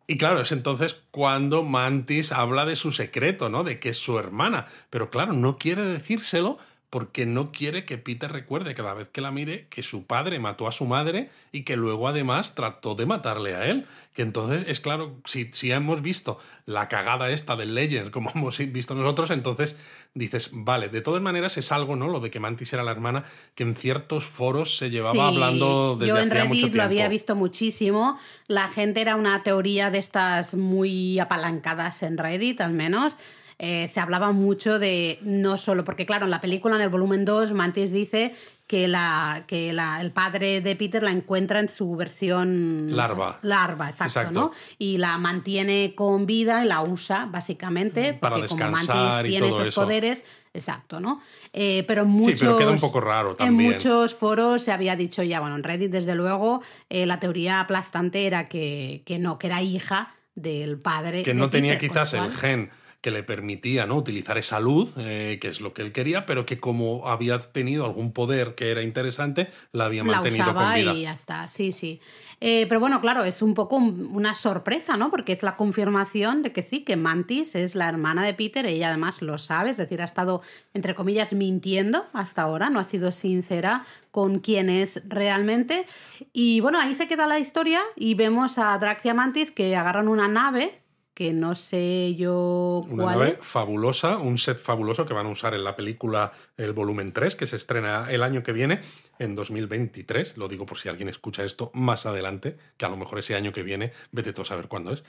[0.09, 3.65] Y claro, es entonces cuando Mantis habla de su secreto, ¿no?
[3.65, 4.65] De que es su hermana.
[4.89, 6.57] Pero claro, no quiere decírselo
[6.89, 10.67] porque no quiere que Peter recuerde cada vez que la mire que su padre mató
[10.67, 13.85] a su madre y que luego además trató de matarle a él.
[14.13, 18.57] Que entonces es claro, si, si hemos visto la cagada esta del Legend como hemos
[18.57, 19.75] visto nosotros, entonces
[20.13, 22.07] dices, vale, de todas maneras es algo, ¿no?
[22.07, 25.97] Lo de que Mantis era la hermana que en ciertos foros se llevaba Sí, hablando
[25.97, 26.77] desde yo en hacía mucho Reddit tiempo.
[26.77, 28.17] lo había visto muchísimo.
[28.47, 33.17] La gente era una teoría de estas muy apalancadas en Reddit, al menos.
[33.59, 37.25] Eh, se hablaba mucho de no solo, porque claro, en la película, en el volumen
[37.25, 38.35] 2, Mantis dice
[38.67, 42.95] que, la, que la, el padre de Peter la encuentra en su versión...
[42.95, 43.39] Larva.
[43.41, 44.39] Larva, exacto, Exacto.
[44.39, 44.51] ¿no?
[44.77, 49.29] Y la mantiene con vida y la usa, básicamente, Para porque como descansar Mantis y
[49.31, 49.81] tiene todo esos eso.
[49.81, 51.21] poderes, exacto, ¿no?
[51.51, 53.71] Eh, pero muchos, Sí, pero queda un poco raro también.
[53.71, 57.59] En muchos foros se había dicho ya, bueno, en Reddit desde luego, eh, la teoría
[57.61, 61.23] aplastante era que, que no, que era hija del padre.
[61.23, 62.69] que de no tenía Peter, quizás el gen
[63.01, 63.95] que le permitía ¿no?
[63.95, 67.85] utilizar esa luz, eh, que es lo que él quería, pero que como había tenido
[67.85, 70.93] algún poder que era interesante, la había la mantenido con vida.
[70.93, 72.01] y ya está, sí, sí.
[72.41, 75.09] Eh, pero bueno, claro, es un poco un- una sorpresa, ¿no?
[75.11, 78.89] Porque es la confirmación de que sí, que Mantis es la hermana de Peter, ella
[78.89, 80.41] además lo sabe, es decir, ha estado,
[80.73, 85.85] entre comillas, mintiendo hasta ahora, no ha sido sincera con quién es realmente.
[86.33, 89.75] Y bueno, ahí se queda la historia y vemos a Drax y a Mantis que
[89.75, 90.81] agarran una nave
[91.17, 93.43] que no sé yo Una cuál nave es.
[93.43, 97.47] fabulosa, un set fabuloso que van a usar en la película El Volumen 3, que
[97.47, 98.81] se estrena el año que viene,
[99.17, 100.37] en 2023.
[100.37, 103.51] Lo digo por si alguien escucha esto más adelante, que a lo mejor ese año
[103.51, 105.03] que viene, vete tú a saber cuándo es.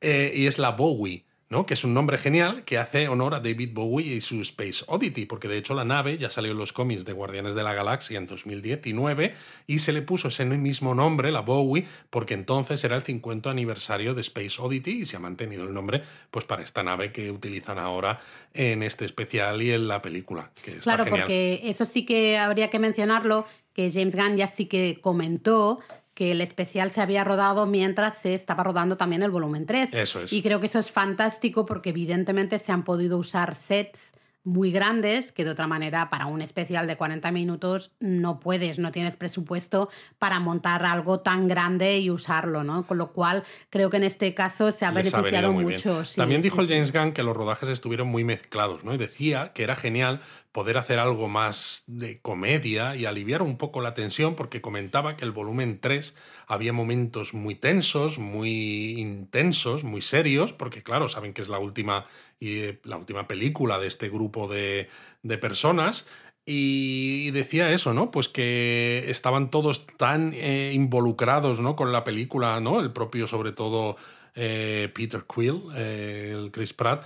[0.00, 1.26] Eh, y es la Bowie.
[1.50, 1.66] ¿No?
[1.66, 5.26] Que es un nombre genial que hace honor a David Bowie y su Space Oddity,
[5.26, 8.18] porque de hecho la nave ya salió en los cómics de Guardianes de la Galaxia
[8.18, 9.34] en 2019
[9.66, 14.14] y se le puso ese mismo nombre, la Bowie, porque entonces era el 50 aniversario
[14.14, 17.80] de Space Oddity y se ha mantenido el nombre pues para esta nave que utilizan
[17.80, 18.20] ahora
[18.54, 20.52] en este especial y en la película.
[20.62, 21.22] Que está Claro, genial.
[21.22, 25.80] porque eso sí que habría que mencionarlo, que James Gunn ya sí que comentó
[26.20, 29.94] que el especial se había rodado mientras se estaba rodando también el volumen 3.
[29.94, 30.30] Eso es.
[30.34, 34.12] Y creo que eso es fantástico porque evidentemente se han podido usar sets
[34.44, 38.90] muy grandes que de otra manera para un especial de 40 minutos no puedes, no
[38.90, 42.86] tienes presupuesto para montar algo tan grande y usarlo, ¿no?
[42.86, 46.04] Con lo cual creo que en este caso se ha Les beneficiado mucho.
[46.04, 46.72] sí, También sí, dijo el sí.
[46.72, 48.94] James Gunn que los rodajes estuvieron muy mezclados, ¿no?
[48.94, 50.20] Y decía que era genial
[50.52, 55.24] poder hacer algo más de comedia y aliviar un poco la tensión, porque comentaba que
[55.24, 56.14] el volumen 3
[56.48, 62.04] había momentos muy tensos, muy intensos, muy serios, porque claro, saben que es la última,
[62.40, 64.88] y, la última película de este grupo de,
[65.22, 66.06] de personas.
[66.46, 68.10] Y decía eso, ¿no?
[68.10, 71.76] Pues que estaban todos tan eh, involucrados, ¿no?
[71.76, 72.80] Con la película, ¿no?
[72.80, 73.96] El propio, sobre todo,
[74.34, 77.04] eh, Peter Quill, eh, el Chris Pratt,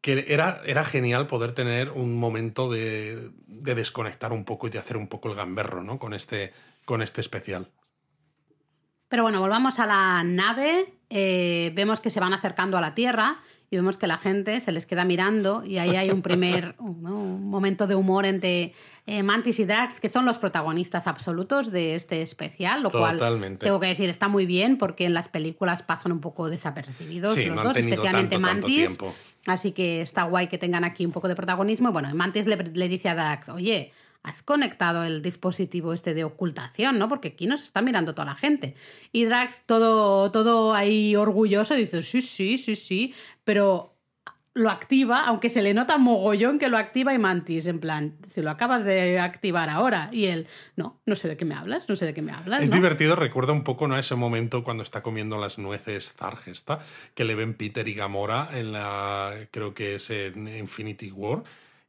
[0.00, 4.78] que era, era genial poder tener un momento de, de desconectar un poco y de
[4.78, 5.98] hacer un poco el gamberro, ¿no?
[5.98, 6.52] Con este,
[6.84, 7.68] con este especial.
[9.08, 10.94] Pero bueno, volvamos a la nave.
[11.10, 14.86] vemos que se van acercando a la Tierra y vemos que la gente se les
[14.86, 17.18] queda mirando y ahí hay un primer ¿no?
[17.18, 18.72] un momento de humor entre
[19.06, 23.64] eh, Mantis y Drax, que son los protagonistas absolutos de este especial, lo cual Totalmente.
[23.64, 27.46] tengo que decir está muy bien porque en las películas pasan un poco desapercibidos Sí,
[27.46, 28.98] los no dos, especialmente tanto, Mantis.
[29.46, 31.90] Así que está guay que tengan aquí un poco de protagonismo.
[31.90, 33.92] Y bueno, Mantis le, le dice a Drax, oye,
[34.26, 37.08] has conectado el dispositivo este de ocultación, ¿no?
[37.08, 38.74] Porque aquí nos está mirando toda la gente.
[39.12, 43.96] Y Drax, todo, todo ahí orgulloso, dice, sí, sí, sí, sí, pero
[44.52, 48.40] lo activa, aunque se le nota mogollón que lo activa y Mantis, en plan, si
[48.40, 50.08] lo acabas de activar ahora.
[50.12, 52.62] Y él, no, no sé de qué me hablas, no sé de qué me hablas.
[52.62, 52.76] Es ¿no?
[52.76, 53.98] divertido, recuerda un poco ¿no?
[53.98, 56.80] ese momento cuando está comiendo las nueces Zargesta,
[57.14, 61.44] que le ven Peter y Gamora en la, creo que es en Infinity War,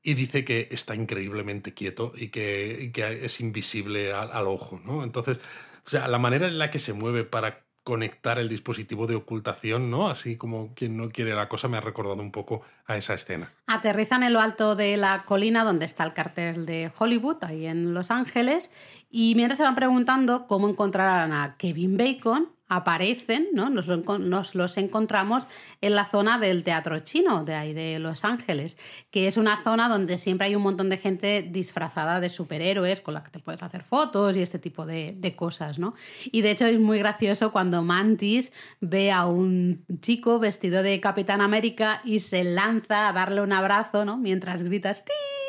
[0.08, 5.04] y dice que está increíblemente quieto y que, que es invisible al, al ojo, ¿no?
[5.04, 5.38] Entonces,
[5.86, 9.92] o sea, la manera en la que se mueve para conectar el dispositivo de ocultación,
[9.92, 10.08] ¿no?
[10.08, 13.52] Así como quien no quiere la cosa, me ha recordado un poco a esa escena.
[13.66, 17.94] Aterrizan en lo alto de la colina donde está el cartel de Hollywood, ahí en
[17.94, 18.72] Los Ángeles,
[19.12, 23.70] y mientras se van preguntando cómo encontrarán a Kevin Bacon, aparecen, ¿no?
[23.70, 25.48] Nos, los encontramos
[25.82, 28.78] en la zona del teatro chino, de ahí de Los Ángeles,
[29.10, 33.14] que es una zona donde siempre hay un montón de gente disfrazada de superhéroes con
[33.14, 35.94] la que te puedes hacer fotos y este tipo de, de cosas, ¿no?
[36.26, 38.52] Y de hecho es muy gracioso cuando Mantis
[38.82, 44.04] ve a un chico vestido de Capitán América y se lanza a darle un abrazo,
[44.06, 44.18] ¿no?
[44.18, 45.47] Mientras grita Steve.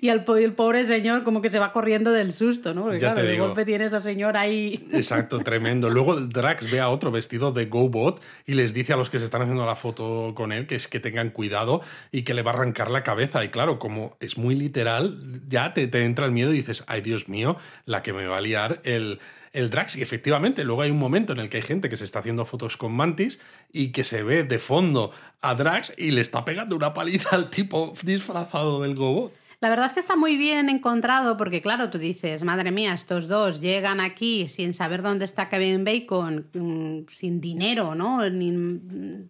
[0.00, 2.82] Y el, po- el pobre señor como que se va corriendo del susto, ¿no?
[2.82, 3.46] Porque Ya claro, te de digo.
[3.46, 5.90] golpe tiene esa señora ahí Exacto, tremendo.
[5.90, 9.24] Luego Drax ve a otro vestido de GoBot y les dice a los que se
[9.24, 11.80] están haciendo la foto con él que es que tengan cuidado
[12.12, 13.44] y que le va a arrancar la cabeza.
[13.44, 17.00] Y claro, como es muy literal, ya te, te entra el miedo y dices, ay
[17.00, 19.18] Dios mío, la que me va a liar el,
[19.52, 19.96] el Drax.
[19.96, 22.44] Y efectivamente, luego hay un momento en el que hay gente que se está haciendo
[22.44, 23.38] fotos con Mantis
[23.72, 27.50] y que se ve de fondo a Drax y le está pegando una paliza al
[27.50, 29.32] tipo disfrazado del GoBot.
[29.60, 33.28] La verdad es que está muy bien encontrado porque, claro, tú dices, madre mía, estos
[33.28, 38.28] dos llegan aquí sin saber dónde está Kevin Bacon, mm, sin dinero, ¿no?
[38.30, 39.28] Ni-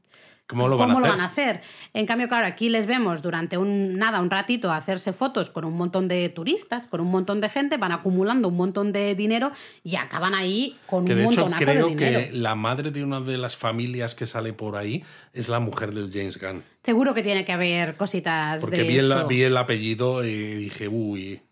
[0.51, 1.57] ¿Cómo lo van a hacer?
[1.57, 1.63] hacer?
[1.95, 5.77] En cambio, claro, aquí les vemos durante un nada, un ratito, hacerse fotos con un
[5.77, 9.53] montón de turistas, con un montón de gente, van acumulando un montón de dinero
[9.85, 13.21] y acaban ahí con Que un de montón de creo que la madre de una
[13.21, 16.63] de las familias que sale por ahí es la mujer del James Gunn.
[16.83, 19.27] Seguro que tiene que haber cositas Porque de vi el, esto.
[19.29, 21.43] vi el apellido y dije, uy.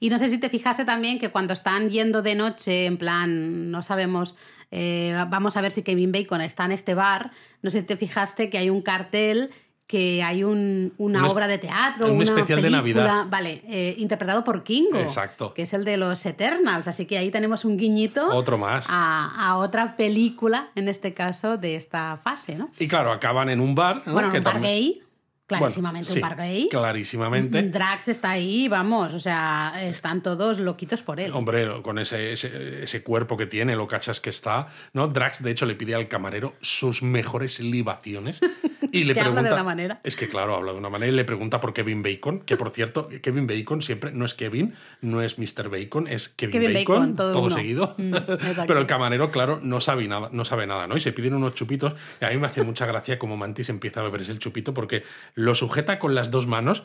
[0.00, 3.70] Y no sé si te fijaste también que cuando están yendo de noche, en plan,
[3.72, 4.36] no sabemos,
[4.70, 7.30] eh, vamos a ver si Kevin Bacon está en este bar,
[7.62, 9.50] no sé si te fijaste que hay un cartel
[9.86, 13.24] que hay un- una Un obra de teatro, un una especial de Navidad.
[13.30, 15.54] vale, eh, interpretado por Kingo, Exacto.
[15.54, 18.84] que es el de los Eternals, así que ahí tenemos un guiñito Otro más.
[18.86, 22.70] a, a otra película, en este caso, de esta fase, ¿no?
[22.78, 24.02] Y claro, acaban en un bar.
[24.04, 24.12] ¿no?
[24.12, 25.00] Bueno, Que un bar gay,
[25.48, 26.68] clarísimamente Bueno, un sí, bar gay.
[26.70, 27.62] Clarísimamente.
[27.62, 31.32] Drax está ahí, vamos, o sea, están todos loquitos por él.
[31.32, 35.08] Hombre, con ese, ese, ese cuerpo que tiene, lo cachas que está, ¿no?
[35.08, 38.40] Drax, de hecho, le pide al camarero sus mejores libaciones
[38.92, 39.48] y le que habla pregunta...
[39.50, 40.00] de una manera.
[40.04, 42.70] Es que, claro, habla de una manera y le pregunta por Kevin Bacon, que, por
[42.70, 45.68] cierto, Kevin Bacon siempre no es Kevin, no es Mr.
[45.68, 47.94] Bacon, es Kevin, Kevin Bacon, Bacon, todo seguido.
[47.98, 48.14] Mm.
[48.66, 50.96] Pero el camarero, claro, no sabe nada, no sabe nada, ¿no?
[50.96, 51.94] Y se piden unos chupitos.
[52.20, 55.02] Y a mí me hace mucha gracia como Mantis empieza a beberse el chupito porque
[55.34, 56.82] lo sujeta con las dos manos,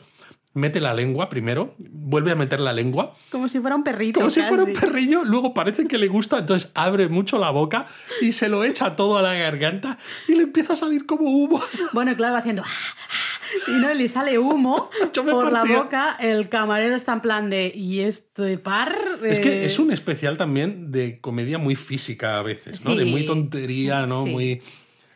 [0.54, 4.20] mete la lengua primero, vuelve a meter la lengua Como si fuera un perrito.
[4.20, 7.86] como si fuera un perrillo, luego parece que le gusta, entonces abre mucho la boca
[8.22, 11.60] y se lo echa todo a la garganta y le empieza a salir como humo.
[11.92, 12.62] Bueno, claro, haciendo.
[12.64, 16.16] "Ah, ah", Y no le sale humo por la boca.
[16.20, 17.70] El camarero está en plan de.
[17.74, 18.96] ¿Y este par?
[19.22, 22.94] Es que es un especial también de comedia muy física a veces, ¿no?
[22.96, 24.24] De muy tontería, ¿no?
[24.24, 24.30] Sí.
[24.30, 24.62] Muy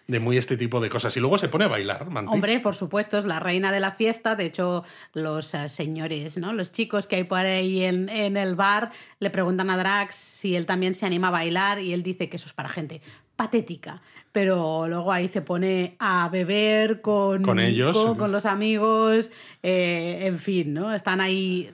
[0.09, 1.15] de muy este tipo de cosas.
[1.19, 2.33] Y luego se pone a bailar, Mantis.
[2.35, 4.37] Hombre, por supuesto, es la reina de la fiesta.
[4.37, 6.55] De hecho, los eh, señores, ¿no?
[6.55, 8.91] Los chicos que hay por ahí en, en el bar
[9.21, 12.39] le preguntan a Drax si él también se anima a bailar y él dice que
[12.39, 13.03] eso es para gente
[13.37, 14.01] patética.
[14.33, 17.95] Pero luego ahí se pone a beber con, Con ellos.
[17.95, 19.31] con, con los amigos,
[19.63, 20.95] eh, en fin, ¿no?
[20.95, 21.71] Están ahí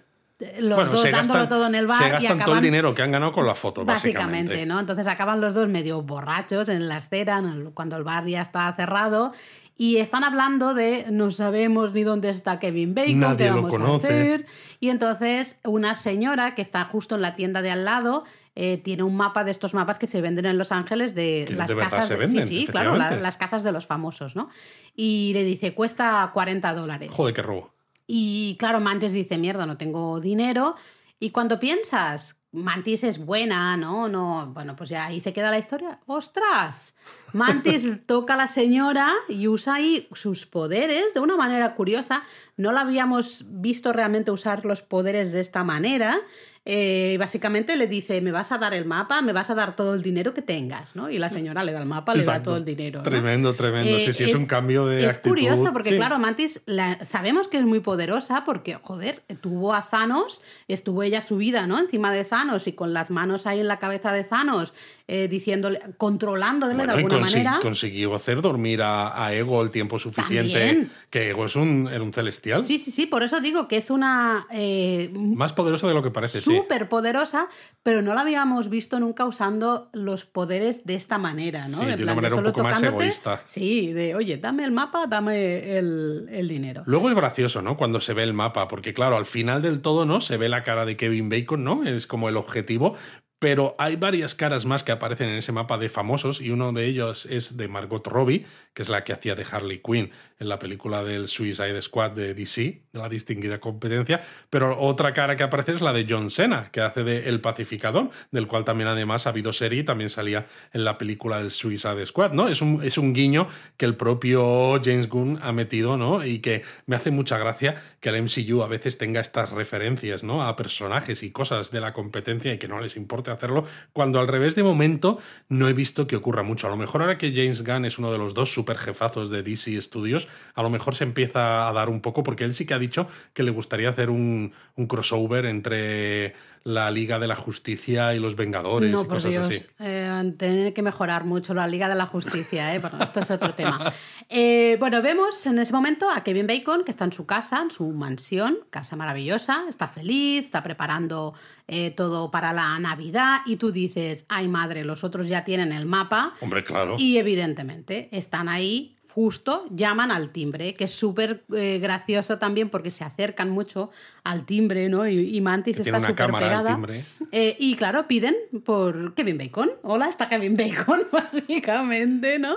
[0.60, 2.42] los bueno, dos se dándolo gastan, todo en el bar se y gastan todo el
[2.42, 4.66] acaban dinero que han ganado con la foto, Básicamente, básicamente.
[4.66, 4.80] ¿no?
[4.80, 7.42] Entonces acaban los dos medio borrachos en la acera,
[7.72, 9.32] cuando el bar ya está cerrado.
[9.76, 13.70] Y están hablando de no sabemos ni dónde está Kevin Bacon, Nadie qué lo vamos
[13.72, 14.06] conoce.
[14.06, 14.46] a hacer.
[14.78, 18.22] Y entonces una señora que está justo en la tienda de al lado
[18.54, 21.54] eh, tiene un mapa de estos mapas que se venden en Los Ángeles de Que
[21.54, 22.06] las de casas.
[22.06, 23.22] se de- venden, sí, sí, claro, la- efectivamente.
[23.24, 24.48] las casas de los famosos, ¿no?
[24.94, 27.10] Y le dice, cuesta 40 dólares.
[27.12, 27.73] Joder, qué robo.
[28.06, 30.76] Y claro, Mantis dice, mierda, no tengo dinero.
[31.18, 34.08] Y cuando piensas, Mantis es buena, ¿no?
[34.08, 35.98] No, bueno, pues ya ahí se queda la historia.
[36.06, 36.94] ¡Ostras!
[37.32, 42.22] Mantis toca a la señora y usa ahí sus poderes de una manera curiosa.
[42.56, 46.20] No la habíamos visto realmente usar los poderes de esta manera.
[46.66, 49.92] Eh, básicamente le dice, me vas a dar el mapa, me vas a dar todo
[49.92, 51.10] el dinero que tengas, ¿no?
[51.10, 53.00] Y la señora le da el mapa, le da todo el dinero.
[53.00, 53.02] ¿no?
[53.02, 53.98] Tremendo, tremendo.
[53.98, 55.28] sí, sí, es, un cambio de es actitud.
[55.28, 55.96] curioso porque, Sí.
[55.96, 61.20] claro, Mantis la- sabemos que es muy poderosa porque, joder, tuvo a Thanos, estuvo ella
[61.20, 61.78] subida, ¿no?
[61.78, 64.72] Encima de Thanos y con las manos ahí en la cabeza de Thanos,
[65.06, 67.58] eh, diciéndole, controlándole Bueno, de alguna consi- manera.
[67.60, 70.58] consiguió hacer dormir a, a Ego el tiempo suficiente.
[70.58, 70.90] También.
[71.10, 72.64] Que Ego es un, era un celestial.
[72.64, 76.10] Sí, sí, sí, por eso digo que es una eh, Más poderoso de lo que
[76.10, 76.44] parece, sí.
[76.56, 77.48] súper poderosa,
[77.82, 81.80] pero no la habíamos visto nunca usando los poderes de esta manera, ¿no?
[81.80, 83.42] Sí, de una manera un poco más egoísta.
[83.46, 86.82] Sí, de, oye, dame el mapa, dame el, el dinero.
[86.86, 87.76] Luego es gracioso, ¿no?
[87.76, 90.22] Cuando se ve el mapa, porque claro, al final del todo, ¿no?
[90.22, 91.84] Se ve la cara de Kevin Bacon, ¿no?
[91.84, 92.96] Es como el objetivo.
[93.44, 96.86] Pero hay varias caras más que aparecen en ese mapa de famosos y uno de
[96.86, 100.58] ellos es de Margot Robbie, que es la que hacía de Harley Quinn en la
[100.58, 104.22] película del Suicide Squad de DC, de la distinguida competencia.
[104.48, 108.08] Pero otra cara que aparece es la de John Cena, que hace de El Pacificador,
[108.30, 112.06] del cual también además ha habido serie y también salía en la película del Suicide
[112.06, 112.48] Squad, ¿no?
[112.48, 116.24] Es un, es un guiño que el propio James Gunn ha metido, ¿no?
[116.24, 120.44] Y que me hace mucha gracia que el MCU a veces tenga estas referencias, ¿no?
[120.44, 124.28] A personajes y cosas de la competencia y que no les importe hacerlo, cuando al
[124.28, 125.18] revés de momento
[125.48, 126.66] no he visto que ocurra mucho.
[126.66, 129.42] A lo mejor ahora que James Gunn es uno de los dos super jefazos de
[129.42, 132.74] DC Studios, a lo mejor se empieza a dar un poco, porque él sí que
[132.74, 138.14] ha dicho que le gustaría hacer un, un crossover entre la Liga de la Justicia
[138.14, 139.46] y los Vengadores No, y por cosas Dios.
[139.46, 139.62] así.
[139.80, 142.78] Eh, tiene que mejorar mucho la Liga de la Justicia, ¿eh?
[142.78, 143.92] Bueno, esto es otro tema.
[144.30, 147.70] Eh, bueno, vemos en ese momento a Kevin Bacon, que está en su casa, en
[147.70, 151.34] su mansión, casa maravillosa, está feliz, está preparando
[151.68, 155.84] eh, todo para la Navidad, y tú dices, ay madre, los otros ya tienen el
[155.84, 156.96] mapa, Hombre, claro.
[156.98, 158.96] y evidentemente están ahí.
[159.14, 163.90] Justo llaman al timbre, que es súper eh, gracioso también porque se acercan mucho
[164.24, 165.06] al timbre, ¿no?
[165.06, 166.72] Y, y Mantis Que está súper pegada.
[166.72, 167.04] timbre.
[167.30, 169.70] Eh, y claro, piden por Kevin Bacon.
[169.82, 172.56] Hola, está Kevin Bacon, básicamente, ¿no?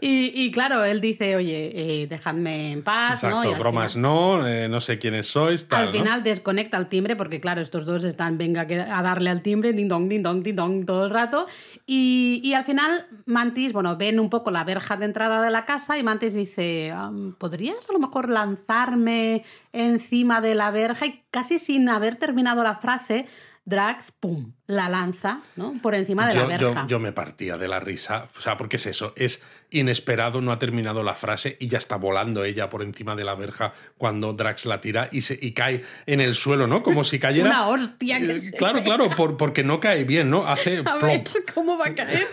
[0.00, 3.28] Y, y claro, él dice, oye, eh, dejadme en paz, ¿no?
[3.30, 5.80] Exacto, Y al bromas final- no, no sé quiénes sois, tal.
[5.80, 5.92] al ¿no?
[5.98, 9.88] final desconecta el timbre porque, claro, estos dos están, venga, a darle al timbre, ding
[9.88, 11.46] dong, ding dong, ding dong, todo el rato.
[11.84, 15.64] Y, y al final, Mantis, bueno, ven un poco la verja de entrada de la
[15.64, 21.06] casa y Mantis dice, "Am, ¿podrías a lo mejor lanzarme encima de la verja?
[21.06, 23.26] Y casi sin haber terminado la frase,
[23.64, 25.74] Drax, ¡pum!, la lanza ¿no?
[25.82, 26.86] por encima de yo, la yo- verja.
[26.88, 28.28] yo me partía de la risa.
[28.36, 29.12] O sea, porque es eso.
[29.16, 33.24] Es inesperado, no ha terminado la frase y ya está volando ella por encima de
[33.24, 36.82] la verja cuando Drax la tira y, se, y cae en el suelo, ¿no?
[36.82, 37.48] Como si cayera.
[37.50, 40.46] Una hostia que Eh, se Claro, claro, por- porque no cae bien, ¿no?
[40.46, 41.22] Hace A ver.
[41.54, 42.26] ¿cómo va a caer?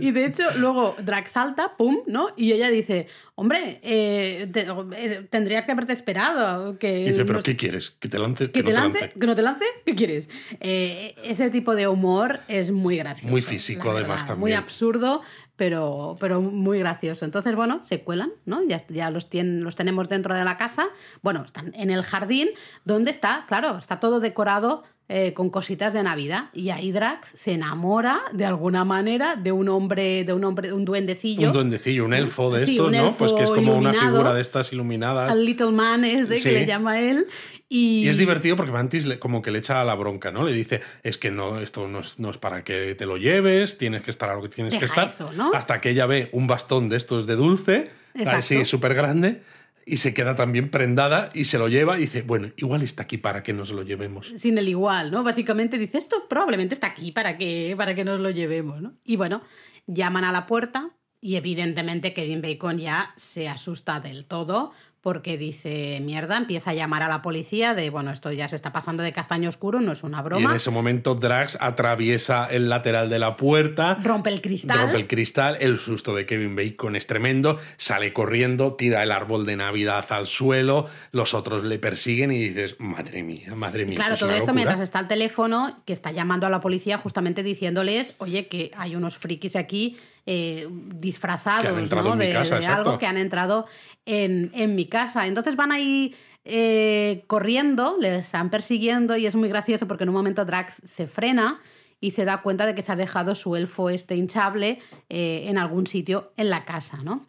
[0.00, 2.28] Y de hecho, luego Drax salta, pum, ¿no?
[2.36, 4.66] Y ella dice, hombre, eh, te-
[4.96, 6.78] eh, tendrías que haberte esperado.
[6.78, 7.94] Que Y dice, ¿pero no qué sé- quieres?
[7.98, 8.50] ¿Que te lance?
[8.50, 9.12] ¿Que no te lance?
[9.18, 9.64] ¿Que no te lance?
[9.86, 10.28] ¿Qué quieres?
[10.60, 13.28] Eh, ese tipo de humor es muy gracioso.
[13.28, 14.40] Muy físico, además, también.
[14.40, 15.22] Muy absurdo,
[15.56, 17.24] pero, pero muy gracioso.
[17.24, 18.62] Entonces, bueno, se cuelan, ¿no?
[18.66, 20.88] Ya, ya los, tienen, los tenemos dentro de la casa.
[21.22, 22.48] Bueno, están en el jardín,
[22.84, 26.44] donde está, claro, está todo decorado eh, con cositas de Navidad.
[26.54, 30.74] Y ahí Drax se enamora de alguna manera de un hombre, de un hombre, de
[30.74, 31.46] un duendecillo.
[31.48, 33.16] Un duendecillo, un elfo de Sí, estos, un ¿no?
[33.16, 35.30] Pues que es como una figura de estas iluminadas.
[35.30, 36.44] Al Little Man es de Sí.
[36.48, 37.26] que le llama él.
[37.68, 40.44] Y, Y es divertido porque Mantis le- como que le echa la bronca, ¿no?
[40.44, 43.78] Le dice, es que no, esto no es, no es para que te lo lleves,
[43.78, 45.08] tienes que estar a lo que tienes que estar.
[45.08, 45.52] eso, ¿no?
[45.54, 48.38] Hasta que ella ve un bastón de estos de dulce, Exacto.
[48.38, 49.42] así súper grande,
[49.86, 53.18] y se queda también prendada y se lo lleva y dice, bueno, igual está aquí
[53.18, 54.32] para que nos lo llevemos.
[54.36, 55.22] sin el igual, ¿no?
[55.22, 58.94] Básicamente dice, esto probablemente está aquí para que, para que nos lo llevemos, ¿no?
[59.04, 59.42] Y bueno,
[59.86, 64.72] llaman a la puerta y evidentemente Kevin Bacon ya se asusta del todo
[65.02, 68.72] porque dice, mierda, empieza a llamar a la policía de, bueno, esto ya se está
[68.72, 70.56] pasando de castaño oscuro, no es una Y en broma.
[70.56, 74.78] ese momento Drax atraviesa el lateral de la puerta, Rompe el cristal.
[74.78, 79.44] rompe el cristal, el susto de Kevin Bacon es tremendo, sale corriendo, tira el árbol
[79.44, 83.96] de Navidad al suelo, los otros le persiguen y dices, madre mía, madre mía.
[83.96, 84.54] Claro, todo una esto locura".
[84.54, 88.94] mientras está el teléfono que está llamando a la policía justamente diciéndoles, oye, que hay
[88.94, 89.96] unos frikis aquí
[90.26, 92.16] eh, disfrazados ¿no?
[92.16, 92.90] de, casa, de exacto.
[92.90, 93.66] algo que han entrado
[94.06, 95.26] en, en mi casa.
[95.26, 96.14] Entonces van ahí
[96.44, 101.06] eh, corriendo, les están persiguiendo y es muy gracioso porque en un momento Drax se
[101.06, 101.60] frena
[102.00, 105.58] y se da cuenta de que se ha dejado su elfo este hinchable eh, en
[105.58, 107.26] algún sitio en la casa, ¿no?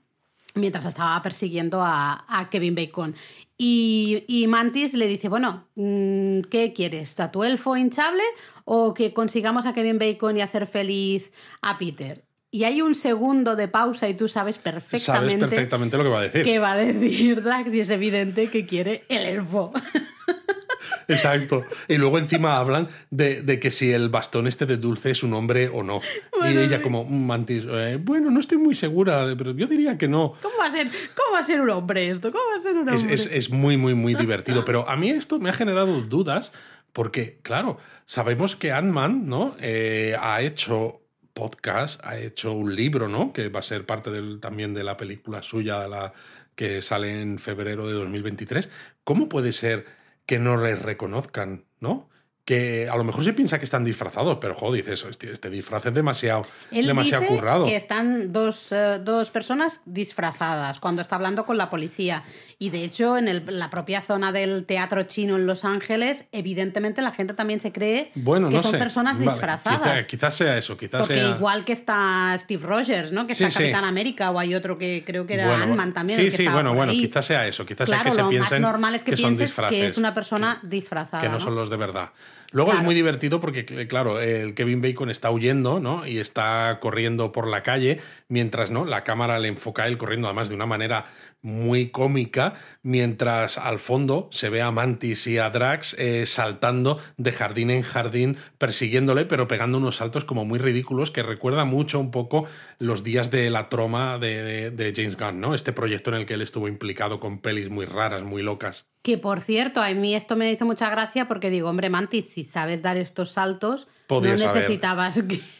[0.55, 3.15] mientras estaba persiguiendo a, a Kevin Bacon.
[3.57, 7.19] Y, y Mantis le dice, bueno, mm, ¿qué quieres?
[7.19, 8.23] ¿A tu elfo hinchable
[8.65, 11.31] o que consigamos a Kevin Bacon y hacer feliz
[11.61, 12.23] a Peter?
[12.55, 16.19] Y hay un segundo de pausa y tú sabes Sabes perfectamente, perfectamente lo que va
[16.19, 16.43] a decir.
[16.43, 19.73] qué va a decir Drax y es evidente que quiere el elfo.
[21.07, 21.63] Exacto.
[21.87, 25.33] Y luego encima hablan de, de que si el bastón este de dulce es un
[25.33, 25.99] hombre o no.
[26.37, 26.83] Bueno, y ella sí.
[26.83, 30.33] como, "Mm, Mantis, eh, bueno, no estoy muy segura, pero yo diría que no.
[30.41, 32.31] ¿Cómo va a ser, cómo va a ser un hombre esto?
[32.31, 32.95] ¿Cómo va a ser un hombre?
[32.95, 34.63] Es, es- es muy, muy, muy divertido.
[34.63, 36.51] Pero a mí esto me ha generado dudas
[36.93, 39.55] porque, claro, sabemos que Ant-Man ¿no?
[39.59, 41.01] Eh, ha hecho
[41.33, 43.33] podcast, ha hecho un libro, ¿no?
[43.33, 46.13] Que va a ser parte del- también de la película suya, la
[46.55, 48.69] que sale en febrero de 2023.
[49.03, 49.85] ¿Cómo puede ser
[50.25, 52.09] que no les reconozcan, ¿no?
[52.45, 55.85] Que a lo mejor se piensa que están disfrazados, pero joder, dices, este, este disfraz
[55.85, 57.65] es demasiado, Él demasiado dice currado.
[57.65, 62.23] que están dos, eh, dos personas disfrazadas cuando está hablando con la policía.
[62.59, 67.01] Y de hecho, en el- la propia zona del teatro chino en Los Ángeles, evidentemente
[67.01, 68.77] la gente también se cree Bueno, que no son sé.
[68.77, 69.81] personas Vale, disfrazadas.
[69.81, 71.29] quizá- quizás sea eso, quizás Porque sea.
[71.31, 73.27] igual que está Steve Rogers, ¿no?
[73.27, 73.63] Que Sí, está sí.
[73.65, 76.19] Capitán América, o hay otro que creo que era Bueno, Ant-Man también.
[76.19, 78.29] Sí, el que sí, bueno, bueno, quizás sea eso, quizás Claro, sea que se lo
[78.29, 81.21] piensen más normal es que, pienses disfraces, que es una persona disfrazada.
[81.21, 81.39] que no, ¿no?
[81.39, 82.11] son los de verdad.
[82.51, 82.81] Luego Claro.
[82.81, 86.05] es muy divertido porque, cl- claro, el Kevin Bacon está huyendo, ¿no?
[86.05, 88.85] Y está corriendo por la calle, mientras, ¿no?
[88.85, 91.05] La cámara le enfoca a él corriendo, además de una manera
[91.41, 92.42] muy cómica,
[92.81, 97.81] mientras al fondo se ve a Mantis y a Drax eh, saltando de jardín en
[97.81, 102.45] jardín, persiguiéndole, pero pegando unos saltos como muy ridículos que recuerda mucho un poco
[102.79, 105.55] los días de la troma de, de- de James Gunn, ¿no?
[105.55, 108.85] Este proyecto en el que él estuvo implicado con pelis muy raras, muy locas.
[109.01, 112.43] Que por cierto, a mí esto me hizo mucha gracia porque digo, hombre, Mantis, si
[112.43, 115.39] sabes dar estos saltos, Podías no necesitabas que.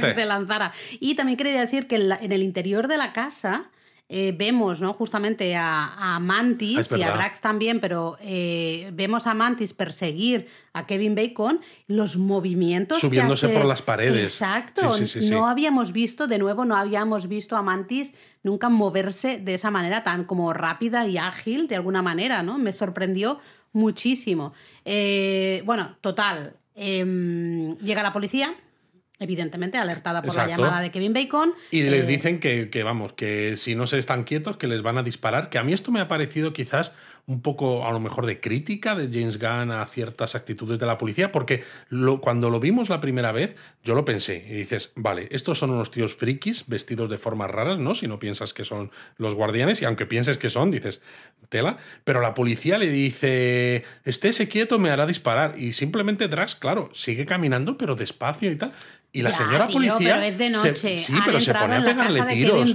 [0.00, 0.72] Drax se lanzara.
[1.00, 3.70] Y también quería decir que en, la- en el interior de la casa
[4.12, 4.92] eh, vemos, ¿no?
[4.92, 7.12] Justamente a, a Mantis Ah, y a.
[7.12, 12.98] Drax también, pero eh, vemos a Mantis perseguir a Kevin Bacon, los movimientos.
[12.98, 14.24] que Subiéndose hace- por las paredes.
[14.24, 14.92] Exacto.
[14.92, 15.30] Sí, sí, sí, sí.
[15.32, 20.02] No habíamos visto, de nuevo, no habíamos visto a Mantis nunca moverse de esa manera
[20.02, 22.58] tan como rápida y ágil, de alguna manera, ¿no?
[22.58, 23.38] Me sorprendió
[23.72, 24.52] muchísimo.
[24.84, 26.54] Eh, bueno, total.
[26.74, 28.54] em, llega la policía.
[29.20, 30.50] Evidentemente alertada por Exacto.
[30.50, 31.52] la llamada de Kevin Bacon.
[31.70, 34.82] Y les Eh, dicen que, que, vamos, que si no se están quietos, que les
[34.82, 35.50] van a disparar.
[35.50, 36.92] Que a mí esto me ha parecido quizás
[37.26, 40.98] un poco, a lo mejor, de crítica de James Gunn a ciertas actitudes de la
[40.98, 43.54] policía, porque lo, cuando lo vimos la primera vez,
[43.84, 44.44] yo lo pensé.
[44.48, 47.94] Y dices, vale, estos son unos tíos frikis vestidos de formas raras, ¿no?
[47.94, 51.00] Si no piensas que son los guardianes, y aunque pienses que son, dices,
[51.50, 51.76] tela.
[52.04, 55.54] Pero la policía le dice, estése quieto, me hará disparar.
[55.56, 58.72] Y simplemente Drax, claro, sigue caminando, pero despacio y tal.
[59.12, 59.96] Y la Ya, señora tío, policía.
[59.98, 60.98] pero es de se- noche.
[61.00, 62.72] sí, Han pero se pone a pegarle tiros.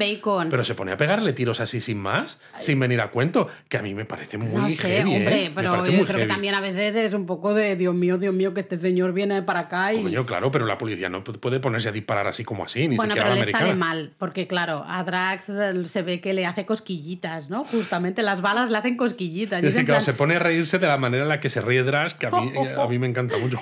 [0.49, 3.81] Pero se pone a pegarle tiros así sin más, sin venir a cuento, que a
[3.81, 5.13] mí me parece muy no sé, heavy.
[5.13, 5.17] ¿eh?
[5.17, 6.27] hombre, Me pero yo creo que heavy.
[6.27, 9.43] también a veces es un poco de Dios mío, Dios mío, que este señor viene
[9.43, 10.01] para acá y.
[10.03, 13.13] Coño, claro, pero la policía no puede ponerse a disparar así como así, ni bueno,
[13.13, 13.65] siquiera pero la le americana.
[13.67, 17.63] sale mal, porque claro, a Drax eh, se ve que le hace cosquillitas, ¿no?
[17.63, 19.63] Justamente las balas le hacen cosquillitas.
[19.63, 21.39] y Es es que claro, plan- se pone a reírse de la manera en la
[21.39, 23.57] que se ríe Drax, que a mí, a mí me encanta mucho.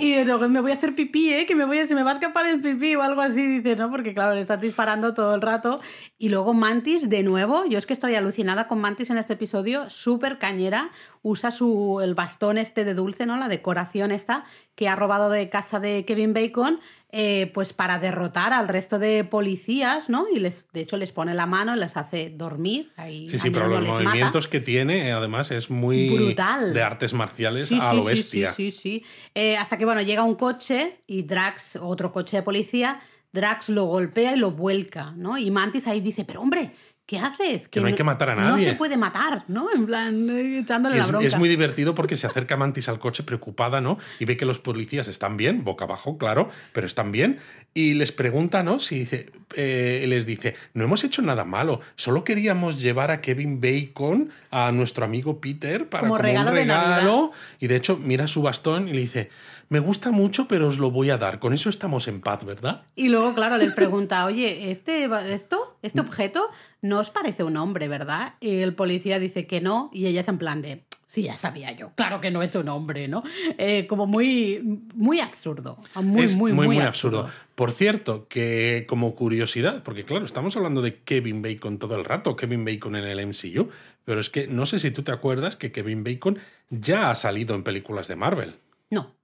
[0.00, 0.14] Y
[0.50, 1.46] me voy a hacer pipí, ¿eh?
[1.46, 3.76] Que me voy a, se me va a escapar el pipí o algo así, dice,
[3.76, 3.90] ¿no?
[3.90, 5.80] Porque claro, le estás disparando todo el rato.
[6.18, 9.88] Y luego Mantis, de nuevo, yo es que estoy alucinada con Mantis en este episodio,
[9.88, 10.90] súper cañera,
[11.22, 13.36] usa su, el bastón este de dulce, ¿no?
[13.36, 14.44] La decoración esta
[14.74, 16.80] que ha robado de casa de Kevin Bacon,
[17.12, 20.26] eh, pues para derrotar al resto de policías, ¿no?
[20.34, 22.90] Y les, de hecho les pone la mano y les hace dormir.
[22.96, 23.92] Ahí Sí, sí, pero los mata.
[24.02, 26.72] movimientos que tiene, eh, además, es muy Brutal.
[26.72, 28.52] de artes marciales Sí, a sí, lo sí, bestia.
[28.52, 29.04] Sí, sí, sí.
[29.34, 33.00] Eh, hasta que, bueno, llega un coche y Drax, otro coche de policía,
[33.32, 35.36] Drax lo golpea y lo vuelca, ¿no?
[35.38, 36.72] Y Mantis ahí dice, pero hombre,
[37.10, 37.66] ¿qué haces?
[37.66, 38.66] Que no hay que matar a No nadie".
[38.66, 39.66] se puede matar, ¿no?
[39.74, 41.26] En plan, eh, echándole Y la es, bronca.
[41.26, 43.98] es muy divertido porque se acerca Mantis al coche preocupada, ¿no?
[44.20, 47.38] Y ve que los policías están bien, boca abajo, claro, pero están bien.
[47.74, 48.78] Y les pregunta, ¿no?
[48.78, 53.60] Si dice, eh, les dice, no hemos hecho nada malo, solo queríamos llevar a Kevin
[53.60, 57.32] Bacon a nuestro amigo Peter para Como como, regalo un de regalo.
[57.58, 59.30] Y de hecho, mira su bastón y le dice,
[59.70, 61.38] me gusta mucho, pero os lo voy a dar.
[61.38, 62.82] Con eso estamos en paz, ¿verdad?
[62.96, 66.50] Y luego, claro, les pregunta, oye, ¿este, esto, este objeto
[66.82, 68.34] no os parece un hombre, verdad?
[68.40, 71.70] Y el policía dice que no, y ella es en plan de, sí, ya sabía
[71.70, 73.22] yo, claro que no es un hombre, ¿no?
[73.58, 74.60] Eh, como muy,
[74.92, 77.30] muy absurdo, muy, es muy, muy, muy, muy absurdo.
[77.54, 82.34] Por cierto, que como curiosidad, porque claro, estamos hablando de Kevin Bacon todo el rato,
[82.34, 83.68] Kevin Bacon en el MCU,
[84.04, 86.40] pero es que no sé si tú te acuerdas que Kevin Bacon
[86.70, 88.56] ya ha salido en películas de Marvel.
[88.90, 89.14] No,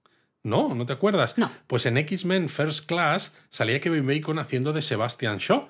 [0.47, 1.37] No, ¿no te acuerdas?
[1.37, 1.51] No.
[1.67, 5.67] Pues en X-Men First Class salía Kevin Bacon haciendo de Sebastian Shaw.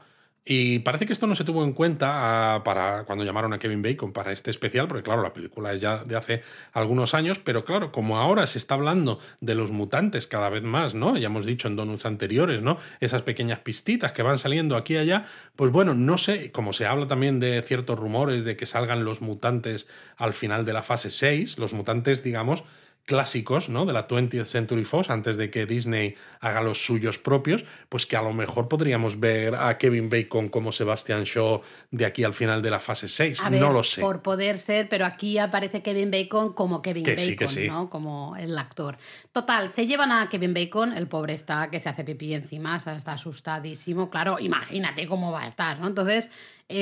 [0.49, 3.81] Y parece que esto no se tuvo en cuenta ah, para cuando llamaron a Kevin
[3.81, 7.65] Bacon para este especial, porque claro, la película es ya de hace algunos años, pero
[7.65, 11.17] claro, como ahora se está hablando de los mutantes cada vez más, ¿no?
[11.17, 12.77] Ya hemos dicho en donuts anteriores, ¿no?
[13.01, 15.25] Esas pequeñas pistitas que van saliendo aquí y allá,
[15.57, 19.21] pues bueno, no sé, como se habla también de ciertos rumores de que salgan los
[19.21, 22.63] mutantes al final de la fase 6, los mutantes, digamos,
[23.07, 23.85] clásicos ¿no?
[23.85, 28.17] de la 20th Century Fox antes de que Disney haga los suyos propios, pues que
[28.17, 32.61] a lo mejor podríamos ver a Kevin Bacon como Sebastian Shaw de aquí al final
[32.61, 33.43] de la fase 6.
[33.43, 34.01] A ver, no lo sé.
[34.01, 37.67] Por poder ser, pero aquí aparece Kevin Bacon como Kevin Que Bacon, sí, que sí.
[37.69, 37.89] ¿no?
[37.89, 38.97] Como el actor.
[39.37, 43.13] Total, se llevan a Kevin Bacon, el pobre está que se hace pipí encima, está
[43.13, 44.09] asustadísimo.
[44.09, 45.85] Claro, imagínate cómo va a estar, ¿no?
[45.85, 46.31] Entonces,
[46.69, 46.79] eh,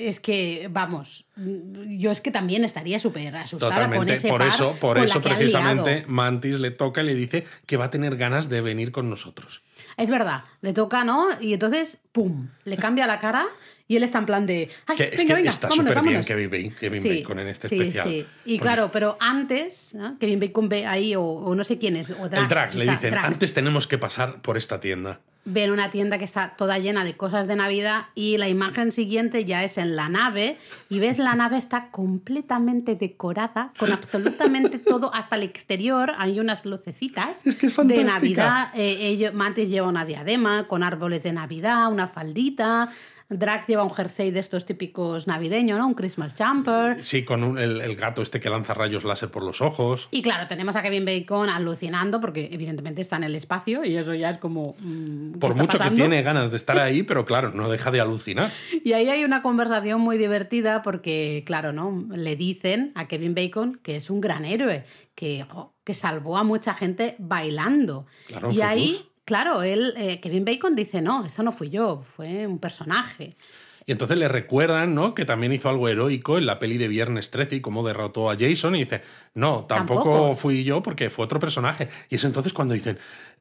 [0.00, 4.40] eh, es que, vamos, yo es que también estaría súper asustada con Totalmente, ese por
[4.40, 6.06] par eso, por con eso precisamente.
[6.08, 9.60] Mantis le toca y le dice que va a tener ganas de venir con nosotros.
[9.98, 11.26] Es verdad, le toca, ¿no?
[11.40, 12.48] Y entonces, ¡pum!
[12.64, 13.46] Le cambia la cara
[13.86, 14.70] y él está en plan de.
[14.86, 15.48] ¡Ay, Que es que venga!
[15.50, 16.26] está vámonos, súper bien vámonos".
[16.26, 18.08] Kevin, Ba- Kevin Sí, Bacon en este sí, especial.
[18.08, 18.26] sí.
[18.44, 20.16] Y Porque claro, pero antes, ¿no?
[20.18, 22.42] Kevin Bacon ve ahí, o, o no sé quién es, o Drax.
[22.42, 25.20] el Drax le dicen, Drax, antes tenemos que pasar por esta tienda.
[25.50, 29.44] Ven una tienda que está toda llena de cosas de Navidad y la imagen siguiente
[29.44, 30.58] ya es en la nave
[30.90, 36.66] y ves la nave está completamente decorada con absolutamente todo, hasta el exterior hay unas
[36.66, 38.04] lucecitas Es que es de.
[38.04, 38.70] Navidad.
[38.74, 42.90] Eh, Mantis lleva una diadema con árboles de Navidad, una faldita.
[43.30, 45.86] Drax lleva un jersey de estos típicos navideños, ¿no?
[45.86, 47.04] Un Christmas jumper.
[47.04, 50.08] Sí, con un- el, el gato este que lanza rayos láser por los ojos.
[50.10, 54.14] Y claro, tenemos a Kevin Bacon alucinando porque evidentemente está en el espacio y eso
[54.14, 54.74] ya es como...
[54.80, 58.00] mm, ¿qué Por mucho que tiene ganas de estar ahí, pero claro, no deja de
[58.00, 58.50] alucinar.
[58.82, 62.06] Y ahí hay una conversación muy divertida porque, claro, ¿no?
[62.10, 66.44] Le dicen a Kevin Bacon que es un gran héroe, que, jo, que salvó a
[66.44, 68.06] mucha gente bailando.
[68.26, 69.07] Claro, y ahí.
[69.28, 73.36] Claro, él, eh, Kevin Bacon dice, no, eso no fui yo, fue un personaje.
[73.84, 75.14] Y entonces le recuerdan, ¿no?
[75.14, 78.36] Que también hizo algo heroico en la peli de Viernes 13 y cómo derrotó a
[78.38, 78.74] Jason.
[78.74, 79.02] Y dice,
[79.34, 80.34] no, tampoco, Tampoco.
[80.34, 81.88] fui yo porque fue otro personaje.
[82.08, 82.98] Y es entonces cuando dicen,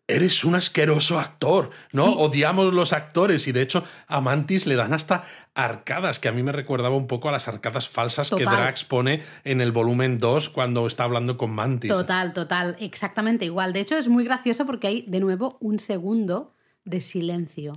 [0.08, 2.06] eres un asqueroso actor, ¿no?
[2.06, 2.16] Sí.
[2.18, 6.44] Odiamos los actores y de hecho a Mantis le dan hasta arcadas, que a mí
[6.44, 8.44] me recordaba un poco a las arcadas falsas que.
[8.44, 11.92] Drax pone en el volumen 2 cuando está hablando con Mantis.
[11.92, 13.74] Total, total, exactamente igual.
[13.74, 16.56] De hecho, es muy gracioso porque hay de nuevo un segundo
[16.86, 17.74] de silencio.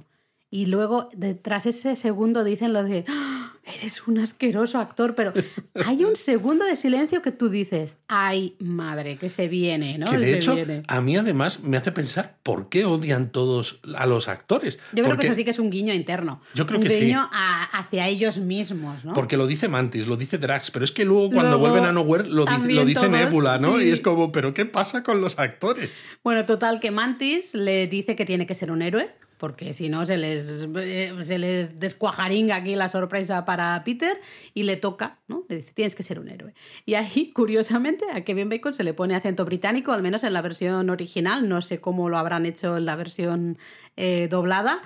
[0.53, 5.15] Y luego, detrás de ese segundo, dicen lo de "Ah, eres un asqueroso actor.
[5.15, 5.33] Pero
[5.87, 10.11] hay un segundo de silencio que tú dices, ay, madre, que se viene, ¿no?
[10.11, 10.83] Que de Se hecho, viene".
[10.89, 14.81] a mí además me hace pensar por qué odian todos a los actores.
[14.93, 16.41] Yo creo que eso sí que es un guiño interno.
[16.55, 17.05] Yo creo un que sí.
[17.05, 19.13] guiño a- hacia ellos mismos, ¿no?
[19.13, 21.93] Porque lo dice Mantis, lo dice Drax, pero es que luego cuando Luego, vuelven a
[21.93, 23.79] Nowhere lo dice, lo dice Nebula, ¿no?
[23.79, 23.85] sí.
[23.85, 26.09] Y es como, ¿pero qué pasa con los actores?
[26.25, 29.09] Bueno, total, que Mantis le dice que tiene que ser un héroe,
[29.41, 34.21] porque si no se les, eh, se les descuajaringa aquí la sorpresa para Peter
[34.53, 35.47] y le toca, ¿no?
[35.49, 36.53] Le dice, tienes que ser un héroe.
[36.85, 40.43] Y ahí, curiosamente, a Kevin Bacon se le pone acento británico, al menos en la
[40.43, 43.57] versión original, no sé cómo lo habrán hecho en la versión
[43.97, 44.83] eh, doblada.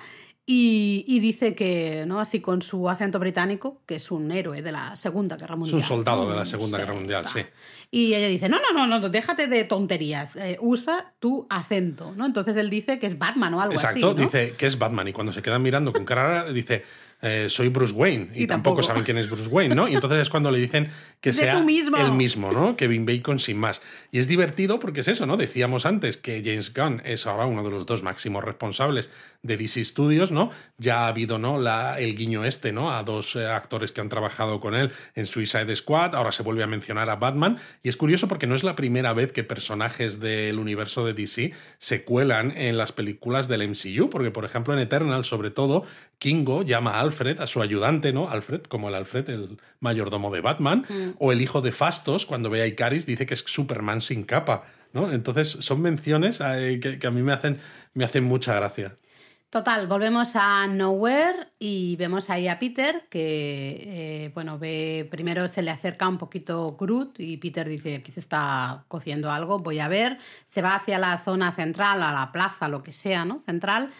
[0.47, 2.19] Y, y dice que, ¿no?
[2.19, 5.81] Así con su acento británico, que es un héroe de la Segunda Guerra Mundial.
[5.81, 6.29] soldado ¿no?
[6.29, 7.41] de la Segunda Guerra Mundial, sí.
[7.89, 12.25] Y ella dice, no, no, no, no, déjate de tonterías, eh, usa tu acento, ¿no?
[12.27, 14.13] Entonces él dice que es Batman o algo Exacto, así, ¿no?
[14.13, 16.83] dice que es Batman y cuando se quedan mirando con cara dice,
[17.27, 18.83] eh, soy Bruce Wayne y, Y tampoco, tampoco.
[18.83, 19.87] saben quién es Bruce Wayne, ¿no?
[19.87, 20.87] Y entonces es cuando le dicen
[21.21, 21.97] que sea tú mismo.
[21.97, 22.75] el mismo, ¿no?
[22.75, 23.81] Kevin Bacon sin más.
[24.11, 25.35] Y es divertido porque es eso, ¿no?
[25.35, 29.09] Decíamos antes que James Gunn es ahora uno de los dos máximos responsables
[29.41, 30.51] de DC Studios, ¿no?
[30.77, 31.59] Ya ha habido, ¿no?
[31.59, 32.91] La, el guiño este, ¿no?
[32.91, 36.61] A dos eh, actores que han trabajado con él en Suicide Squad, ahora se vuelve
[36.61, 40.19] a mencionar a Batman y es curioso porque no es la primera vez que personajes
[40.19, 44.79] del universo de DC se cuelan en las películas del MCU, porque por ejemplo en
[44.79, 45.83] Eternal, sobre todo,
[46.19, 48.29] Kingo llama a Alfred, a su ayudante, ¿no?
[48.29, 50.85] Alfred, como el Alfred, el mayordomo de Batman,
[51.19, 54.65] o el hijo de Fastos, cuando ve a Icaris, dice que es Superman sin capa,
[54.93, 55.11] ¿no?
[55.11, 57.59] Entonces son menciones eh, que, que a mí me hacen,
[57.93, 58.95] me hacen mucha gracia.
[59.55, 65.61] Total, volvemos a Nowhere y vemos ahí a Peter que, eh, bueno, ve, primero se
[65.61, 69.87] le acerca un poquito Groot y Peter dice, aquí se está cociendo algo, voy a
[69.87, 70.17] ver,
[70.49, 73.39] se va hacia la zona central, a la plaza, lo que sea, ¿no?
[73.45, 73.91] Central,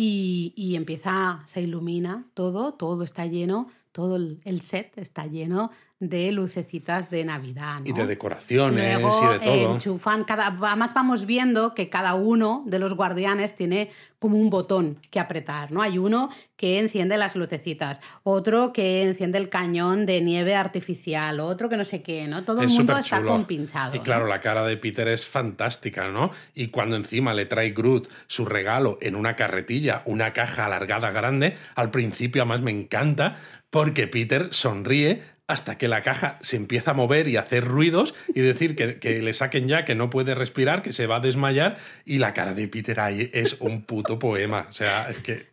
[0.00, 6.30] y, y empieza, se ilumina todo, todo está lleno, todo el, set está lleno de
[6.30, 7.80] lucecitas de Navidad.
[7.84, 9.74] Y de decoraciones Luego, y de todo.
[9.74, 13.90] enchufan cada, además vamos viendo que cada uno de los guardianes tiene
[14.20, 15.82] como un botón que apretar, ¿no?
[15.82, 21.68] Hay uno que enciende las lucecitas, otro que enciende el cañón de nieve artificial, otro
[21.68, 22.44] que no sé qué, ¿no?
[22.44, 23.94] Todo el mundo está compinchado.
[23.94, 24.04] Y ¿no?
[24.04, 26.30] claro, la cara de Peter es fantástica, ¿no?
[26.54, 31.56] Y cuando encima le trae Groot su regalo en una carretilla, una caja alargada grande,
[31.74, 33.36] al principio además me encanta
[33.70, 38.14] porque Peter sonríe hasta que la caja se empieza a mover y a hacer ruidos
[38.32, 41.20] y decir que, que le saquen ya, que no puede respirar, que se va a
[41.20, 44.66] desmayar y la cara de Peter ahí es un puto poema.
[44.68, 45.48] O sea, es que...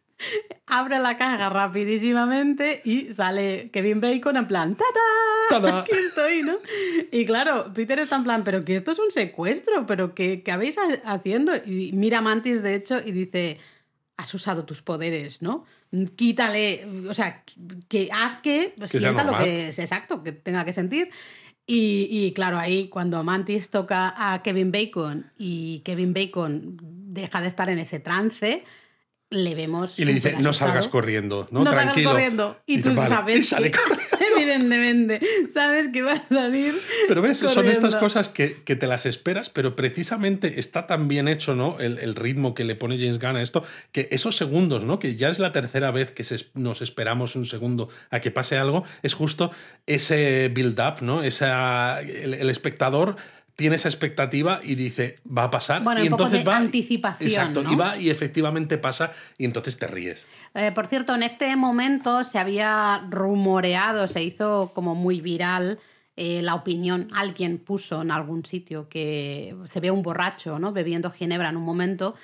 [0.68, 4.92] Abre la caja rapidísimamente y sale Kevin Bacon en plan ¡Tada!
[5.62, 5.80] ¡Tada!
[5.82, 6.58] Aquí estoy, ¿no?
[7.12, 10.52] Y claro, Peter está en plan, pero que esto es un secuestro, pero que, que
[10.52, 11.54] habéis ha- haciendo.
[11.66, 13.60] Y mira a Mantis, de hecho, y dice,
[14.18, 15.66] has usado tus poderes, ¿no?
[16.16, 17.44] Quítale, o sea,
[17.88, 21.10] que haz que, sienta lo que es exacto, que tenga que sentir.
[21.68, 27.48] Y, y claro, ahí cuando Mantis toca a Kevin Bacon y Kevin Bacon deja de
[27.48, 28.64] estar en ese trance,
[29.36, 30.00] le vemos.
[30.00, 31.60] Y le dice, no salgas corriendo, ¿no?
[31.60, 32.12] No, salgas Tranquilo.
[32.12, 32.58] corriendo.
[32.66, 33.38] Y tú sabes.
[33.40, 34.06] Y sale que- corriendo.
[34.38, 35.20] Evidentemente,
[35.54, 36.74] sabes que va a salir.
[37.08, 37.72] Pero ves, son corriendo.
[37.88, 41.78] estas cosas que, que te las esperas, pero precisamente está tan bien hecho, ¿no?
[41.80, 45.00] El, el ritmo que le pone James Gunn a esto, que esos segundos, ¿no?
[45.00, 48.58] Que ya es la tercera vez que se- nos esperamos un segundo a que pase
[48.58, 49.52] algo, es justo
[49.88, 51.24] ese build-up, ¿no?
[51.24, 53.16] Esa, el, el espectador
[53.56, 55.84] tiene esa expectativa y dice, va a pasar.
[55.84, 56.58] Bueno, y un poco entonces de va.
[56.58, 57.72] anticipación, Exacto, ¿no?
[57.72, 60.28] y va y efectivamente pasa y entonces te ríes.
[60.54, 65.80] Eh, por cierto, en este momento se había rumoreado, se hizo como muy viral
[66.18, 67.08] eh, la opinión.
[67.14, 70.72] Alguien puso en algún sitio que se ve un borracho, ¿no?
[70.74, 72.16] Bebiendo ginebra en un momento.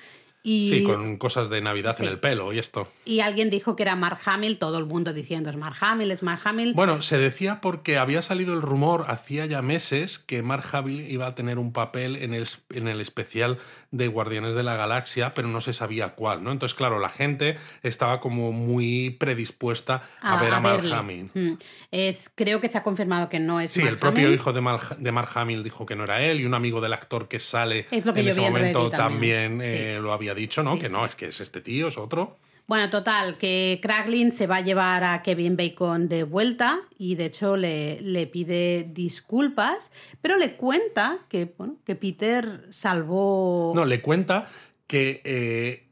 [0.44, 2.04] Y, Sí, con cosas de Navidad Sí.
[2.04, 2.88] en el pelo y esto.
[3.04, 6.22] y alguien dijo que era Mark Hamill, todo el mundo diciendo es Mark Hamill, es
[6.24, 6.74] Mark Hamill.
[6.74, 11.26] Bueno, se decía porque había salido el rumor hacía ya meses que Mark Hamill iba
[11.28, 13.58] a tener un papel en el, en el especial
[13.92, 16.50] de Guardianes de la Galaxia, pero no se sabía cuál, ¿no?
[16.50, 20.84] Entonces, claro, la gente estaba como muy predispuesta a, ver a, Mark.
[20.92, 21.30] Hamill.
[21.34, 21.52] Mm.
[21.92, 24.34] Es, creo que se ha confirmado que no es Sí, Mark el propio Hamill.
[24.34, 24.60] hijo de,
[24.98, 27.86] de Mark Hamill dijo que no era él y un amigo del actor que sale
[27.90, 29.68] Es lo que en ese momento también sí.
[29.70, 30.74] eh, lo había dicho, ¿no?
[30.74, 30.92] Sí, que sí.
[30.92, 32.38] no, es que es este tío, es otro.
[32.66, 37.26] Bueno, total, que Kraglin se va a llevar a Kevin Bacon de vuelta y de
[37.26, 43.72] hecho le, le pide disculpas, pero le cuenta que, bueno, que Peter salvó...
[43.74, 44.46] No, le cuenta
[44.86, 45.88] que eh,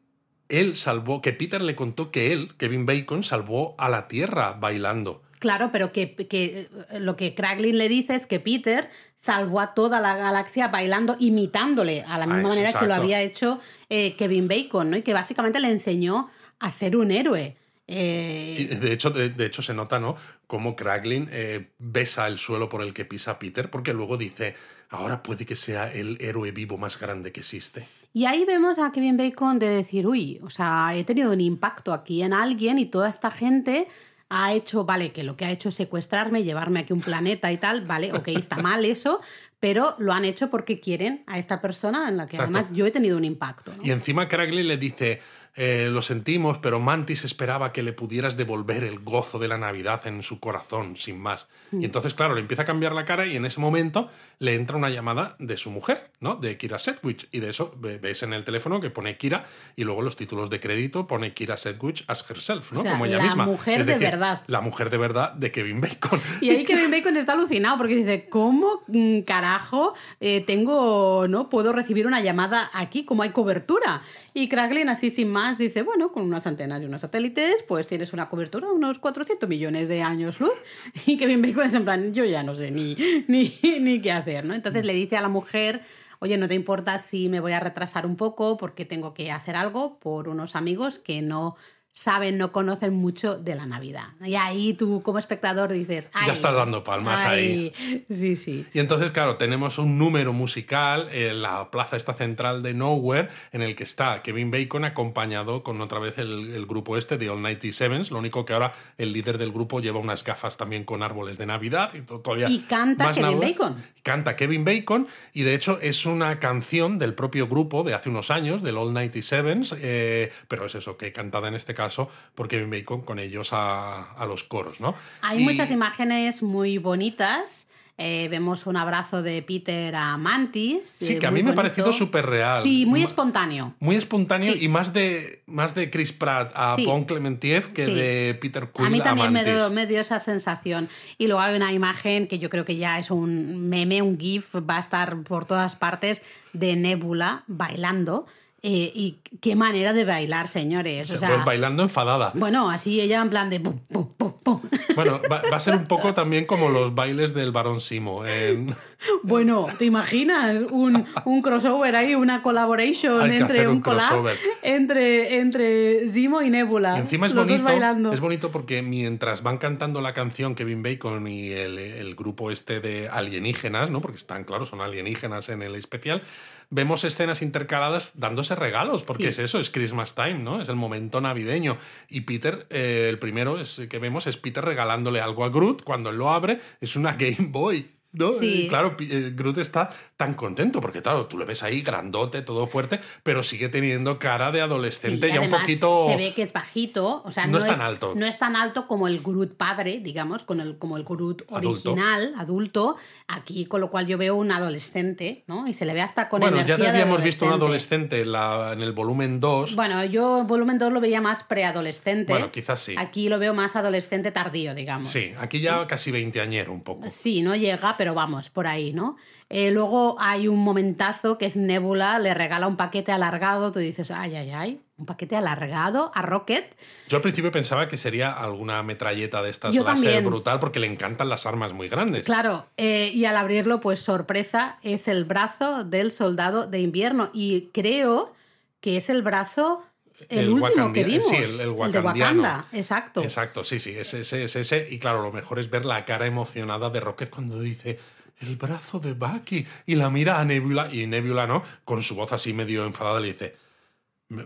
[0.49, 5.23] él salvó, que Peter le contó que él, Kevin Bacon, salvó a la Tierra bailando.
[5.41, 8.91] Claro, pero que, que eh, lo que Kraglin le dice es que Peter
[9.21, 12.95] salvó a toda la galaxia bailando, imitándole a la misma Ah, eso, manera que lo
[12.95, 14.97] había hecho eh, Kevin Bacon, ¿no?
[14.97, 17.57] Y que básicamente le enseñó a ser un héroe.
[17.87, 20.17] Eh, de hecho, de, de hecho, se nota, ¿no?
[20.47, 24.55] Cómo Kraglin eh, besa el suelo por el que pisa Peter, porque luego dice,
[24.91, 27.87] ahora puede que sea el héroe vivo más grande que existe.
[28.13, 31.93] Y ahí vemos a Kevin Bacon de decir, uy, o sea, he tenido un impacto
[31.93, 33.87] aquí en alguien y toda esta gente
[34.31, 37.51] ha hecho, vale, que lo que ha hecho es secuestrarme, llevarme aquí a un planeta
[37.53, 39.21] y tal, vale, ok, está mal eso,
[39.59, 42.57] pero lo han hecho porque quieren a esta persona en la que Exacto.
[42.57, 43.75] además yo he tenido un impacto.
[43.77, 43.85] ¿no?
[43.85, 45.21] Y encima Kraglin le dice,
[45.63, 50.01] eh, lo sentimos, pero Mantis esperaba que le pudieras devolver el gozo de la Navidad
[50.07, 51.49] en su corazón, sin más.
[51.71, 51.83] Mm.
[51.83, 54.09] Y entonces, claro, le empieza a cambiar la cara y en ese momento
[54.39, 56.37] le entra una llamada de su mujer, ¿no?
[56.37, 57.29] De Kira Sedgwick.
[57.31, 59.45] Y de eso ve- ves en el teléfono que pone Kira
[59.77, 62.79] y luego los títulos de crédito pone Kira Sedgwick as herself, ¿no?
[62.81, 63.45] O sea, Como ella la misma.
[63.45, 64.43] mujer Es de verdad.
[64.47, 66.21] La mujer de verdad de Kevin Bacon.
[66.41, 71.75] Y ahí Kevin Bacon está alucinado porque dice, ¿cómo mm, carajo eh, tengo, no puedo
[71.75, 73.05] recibir una llamada aquí?
[73.05, 74.01] ¿Cómo hay cobertura?
[74.33, 78.13] Y Kraglin así sin más dice, bueno, con unas antenas y unos satélites, pues tienes
[78.13, 80.53] una cobertura de unos 400 millones de años luz.
[81.07, 82.97] Y Kevin Bacon es en plan, yo ya no sé ni,
[83.29, 84.55] ni, ni qué hacer, ¿no?
[84.55, 85.83] Entonces le dice a la mujer,
[86.19, 89.57] oye, ¿no te importa si me voy a retrasar un poco porque tengo que hacer
[89.57, 91.57] algo por unos amigos que no
[92.01, 94.09] saben, no conocen mucho de la Navidad?
[94.25, 97.73] Y ahí tú como espectador dices, ay, Ya estás dando palmas ahí.
[98.09, 98.67] Sí, sí.
[98.73, 103.61] Y entonces, claro, tenemos un número musical en la plaza esta central de Nowhere, en
[103.61, 107.43] el que está Kevin Bacon acompañado con otra vez el, el grupo este de All
[107.43, 111.37] 97 Lo único que ahora el líder del grupo lleva unas gafas también con árboles
[111.37, 112.49] de Navidad y to- todavía.
[112.49, 113.49] Y canta Kevin Navidad.
[113.59, 113.77] Bacon.
[114.03, 118.31] Canta Kevin Bacon y de hecho es una canción del propio grupo de hace unos
[118.31, 121.90] años, del All 97 eh, pero es eso, que cantada en este caso
[122.35, 124.95] por Kevin Bacon con ellos a, a los coros, ¿no?
[125.23, 127.67] Hay Y- muchas imágenes muy bonitas.
[128.03, 130.89] Eh, vemos un abrazo de Peter a Mantis.
[130.89, 132.57] Sí, eh, que a mí me ha parecido súper real.
[132.63, 133.75] Sí, muy espontáneo.
[133.79, 134.65] Muy espontáneo Sí.
[134.65, 136.87] y más de, más de Chris Pratt a Sí.
[136.87, 137.93] Bon Clementiev que Sí.
[137.95, 139.55] de Peter Quill A mí también me Mantis.
[139.55, 140.89] dio, me dio esa sensación.
[141.19, 144.55] Y luego hay una imagen que yo creo que ya es un meme, un GIF,
[144.67, 146.23] va a estar por todas partes
[146.55, 148.25] de Nebula bailando.
[148.63, 151.09] Eh, y qué manera de bailar, señores.
[151.09, 152.33] Se o sea, pues bailando enfadada.
[152.35, 154.61] bueno, así ella en plan de pum, pum, pum, pum.
[154.95, 158.27] Bueno, va, va a ser un poco también como los bailes del Barón Simo.
[158.27, 158.75] en-
[159.23, 164.27] Bueno, ¿te imaginas un, un crossover ahí, una collaboration entre un un collab
[164.63, 166.97] entre, entre Zimo y Nebula?
[166.99, 168.13] Y encima es los dos bonito, bailando.
[168.13, 172.81] es bonito porque mientras van cantando la canción Kevin Bacon y el, el grupo este
[172.81, 174.03] de alienígenas, ¿no?
[174.03, 176.23] Porque están, claro, son alienígenas en el especial,
[176.71, 179.29] vemos escenas intercaladas dándose regalos, porque Sí.
[179.31, 180.61] es eso, es Christmas time, ¿no?
[180.61, 181.77] Es el momento navideño.
[182.09, 186.11] Y Peter, eh, el primero es, que vemos es Peter regalándole algo a Groot, cuando
[186.11, 187.91] él lo abre, es una Game Boy.
[188.13, 188.33] ¿No?
[188.33, 188.67] Sí.
[188.69, 193.01] Claro, eh, Groot está tan contento porque, claro, tú le ves ahí grandote, todo fuerte,
[193.23, 196.07] pero sigue teniendo cara de adolescente ya un poquito.
[196.09, 198.13] Se ve que es bajito, o sea, No no, es tan alto.
[198.17, 202.35] No es tan alto como el Groot padre, digamos, con el, como el Groot original,
[202.37, 202.97] adulto.
[203.29, 205.67] Aquí, con lo cual yo veo un adolescente, ¿no?
[205.69, 208.17] Y se le ve hasta con Bueno, energía ya de habíamos visto un adolescente.
[208.17, 209.77] adolescente en, la- en el volumen 2.
[209.77, 212.33] Bueno, yo en volumen 2 lo veía más preadolescente.
[212.33, 212.95] Bueno, quizás sí.
[212.99, 215.09] Aquí lo veo más adolescente tardío, digamos.
[215.09, 217.09] Sí, aquí ya casi veinteañero un poco.
[217.09, 219.19] Sí, no llega, pero vamos, por ahí, ¿no?
[219.51, 224.11] Eh, luego hay un momentazo que es Nebula, le regala un paquete alargado, tú dices,
[224.11, 226.79] ay, ay, ay, un paquete alargado a Rocket.
[227.11, 230.25] Yo al principio pensaba que sería alguna metralleta de estas Yo láser también.
[230.25, 232.25] brutal porque le encantan las armas muy grandes.
[232.25, 237.29] Claro, eh, y al abrirlo, pues sorpresa, es el brazo del soldado de invierno.
[237.35, 238.33] Y creo
[238.81, 239.83] que es el brazo,
[240.29, 241.27] el, El último que vimos.
[241.27, 242.43] sí, el- el de wakandiano.
[242.43, 243.23] Wakanda, exacto.
[243.23, 244.87] Exacto, sí, sí, es ese, es ese.
[244.91, 247.99] Y claro, lo mejor es ver la cara emocionada de Rocket cuando dice
[248.41, 251.63] el brazo de Bucky y la mira a Nebula y Nebula, ¿no?
[251.85, 253.57] Con su voz así medio enfadada le dice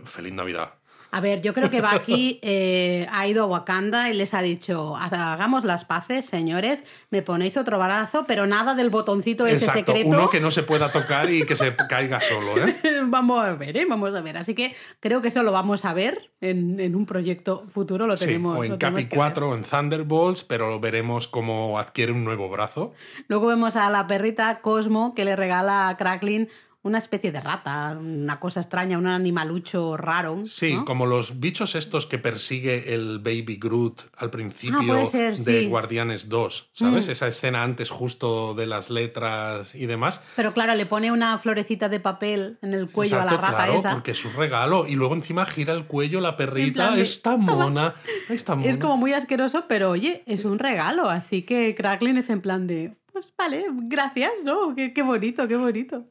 [0.05, 0.75] Feliz Navidad.
[1.15, 4.97] A ver, yo creo que Bucky eh, ha ido a Wakanda y les ha dicho,
[4.97, 10.09] hagamos las paces, señores, me ponéis otro brazo, pero nada del botoncito ese Exacto, secreto.
[10.09, 12.75] uno que no se pueda tocar y que se caiga solo, ¿eh?
[13.05, 13.85] vamos a ver, ¿eh?
[13.89, 14.35] vamos a ver.
[14.35, 18.07] Así que creo que eso lo vamos a ver en, en un proyecto futuro.
[18.07, 19.17] Lo Sí, tenemos, o en Capi que ver.
[19.17, 22.91] 4 o en Thunderbolts, pero veremos cómo adquiere un nuevo brazo.
[23.29, 26.49] Luego vemos a la perrita Cosmo que le regala a Cracklin
[26.85, 30.43] una especie de rata, una cosa extraña, un animalucho raro.
[30.45, 30.85] Sí, ¿no?
[30.85, 35.65] como los bichos estos que persigue el Baby Groot al principio Ah, ser, de sí.
[35.65, 35.69] Mm.
[35.71, 37.07] Guardianes 2, ¿sabes?
[37.07, 40.21] Esa escena antes justo de las letras y demás.
[40.35, 43.63] Pero claro, le pone una florecita de papel en el cuello Exacto, a la rata
[43.65, 43.91] claro, esa.
[43.93, 44.87] porque es un regalo.
[44.87, 46.91] Y luego encima gira el cuello la perrita.
[46.91, 47.95] de, Está mona.
[48.29, 48.69] Está mona.
[48.69, 51.09] Es como muy asqueroso, pero oye, es un regalo.
[51.09, 54.75] Así que Cracklin es en plan de, pues vale, gracias, ¿no?
[54.75, 56.05] Qué, qué bonito, qué bonito.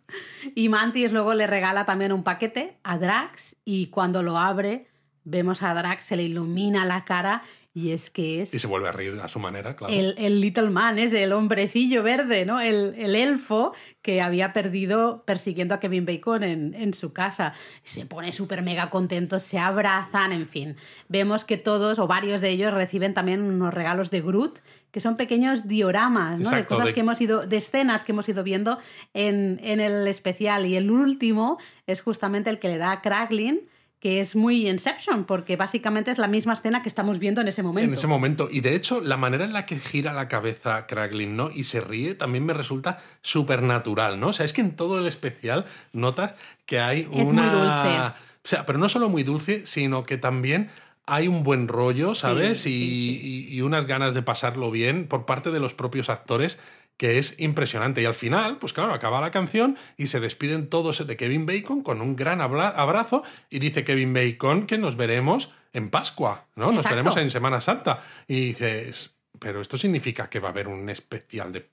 [0.55, 4.87] Y Mantis luego le regala también un paquete a Drax y cuando lo abre,
[5.23, 7.43] vemos a Drax, se le ilumina la cara
[7.75, 9.93] y es que es Y se vuelve a reír a su manera, claro.
[9.93, 12.59] el, el Little Man, es el hombrecillo verde, ¿no?
[12.63, 17.53] El, el elfo que había perdido persiguiendo a Kevin Bacon en, en su casa.
[17.83, 20.77] Se pone súper mega contento, se abrazan, en fin.
[21.11, 24.61] Vemos que todos o varios de ellos reciben también unos regalos de Groot,
[24.95, 26.51] que son pequeños dioramas, ¿no?
[26.53, 28.79] de cosas de- que hemos ido, de escenas que hemos ido viendo
[29.13, 30.67] en, en el especial.
[30.67, 33.61] Y el último es justamente el que le da a Cracklin,
[33.99, 37.65] que es muy Inception, porque básicamente es la misma escena que estamos viendo en ese
[37.65, 37.89] momento.
[37.89, 38.49] En ese momento.
[38.53, 41.51] Y de hecho, la manera en la que gira la cabeza Kraglin, ¿no?
[41.51, 44.29] Y se ríe también me resulta súper natural, ¿no?
[44.29, 46.37] O sea, es que en todo el especial notas
[46.67, 47.43] que hay Es una.
[47.43, 47.99] muy dulce.
[47.99, 50.69] O sea, pero no solo muy dulce, sino que también
[51.07, 52.59] hay un buen rollo, ¿sabes?
[52.61, 56.09] Sí, y, sí, y- y unas ganas de pasarlo bien por parte de los propios
[56.09, 56.59] actores
[56.97, 58.01] que es impresionante.
[58.03, 61.83] Y al final, pues claro, acaba la canción y se despiden todos de Kevin Bacon
[61.83, 66.71] con un gran abra- abrazo y dice Kevin Bacon que nos veremos en Pascua, ¿no?
[66.71, 68.01] Nos veremos en Semana Santa.
[68.29, 71.69] Y dices, ¿pero esto significa que va a haber un especial de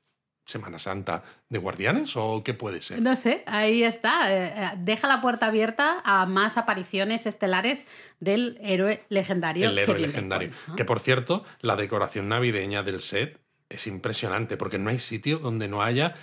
[0.45, 3.01] Semana Santa de Guardianes o qué puede ser?
[3.01, 4.33] No sé, ahí está.
[4.33, 7.85] Eh, eh, Deja la puerta abierta a más apariciones estelares
[8.19, 9.69] del héroe legendario.
[9.69, 10.49] El héroe Kevin legendario.
[10.49, 10.75] Bacon, ¿no?
[10.75, 13.39] Que por cierto, la decoración navideña del set
[13.69, 16.13] es impresionante porque no hay sitio donde no haya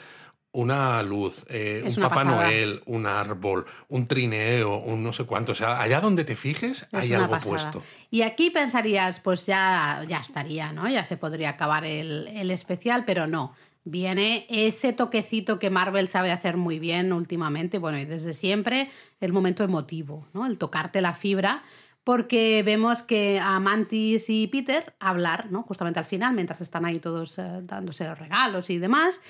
[0.50, 2.42] una luz, eh, un una Papá pasada.
[2.46, 5.52] Noel, un árbol, un trineo, un no sé cuánto.
[5.52, 7.50] O sea, allá donde te fijes Es hay algo pasada.
[7.50, 7.82] puesto.
[8.10, 10.88] Y aquí pensarías, pues ya, ya estaría, ¿no?
[10.88, 13.54] Ya se podría acabar el, el especial, pero no.
[13.90, 19.32] Viene ese toquecito que Marvel sabe hacer muy bien últimamente, bueno, y desde siempre, el
[19.32, 20.44] momento emotivo, ¿no?
[20.44, 21.62] El tocarte la fibra,
[22.04, 25.62] porque vemos que a Mantis y Peter hablar, ¿no?
[25.62, 29.22] Justamente al final, mientras están ahí todos eh, dándose los regalos y demás.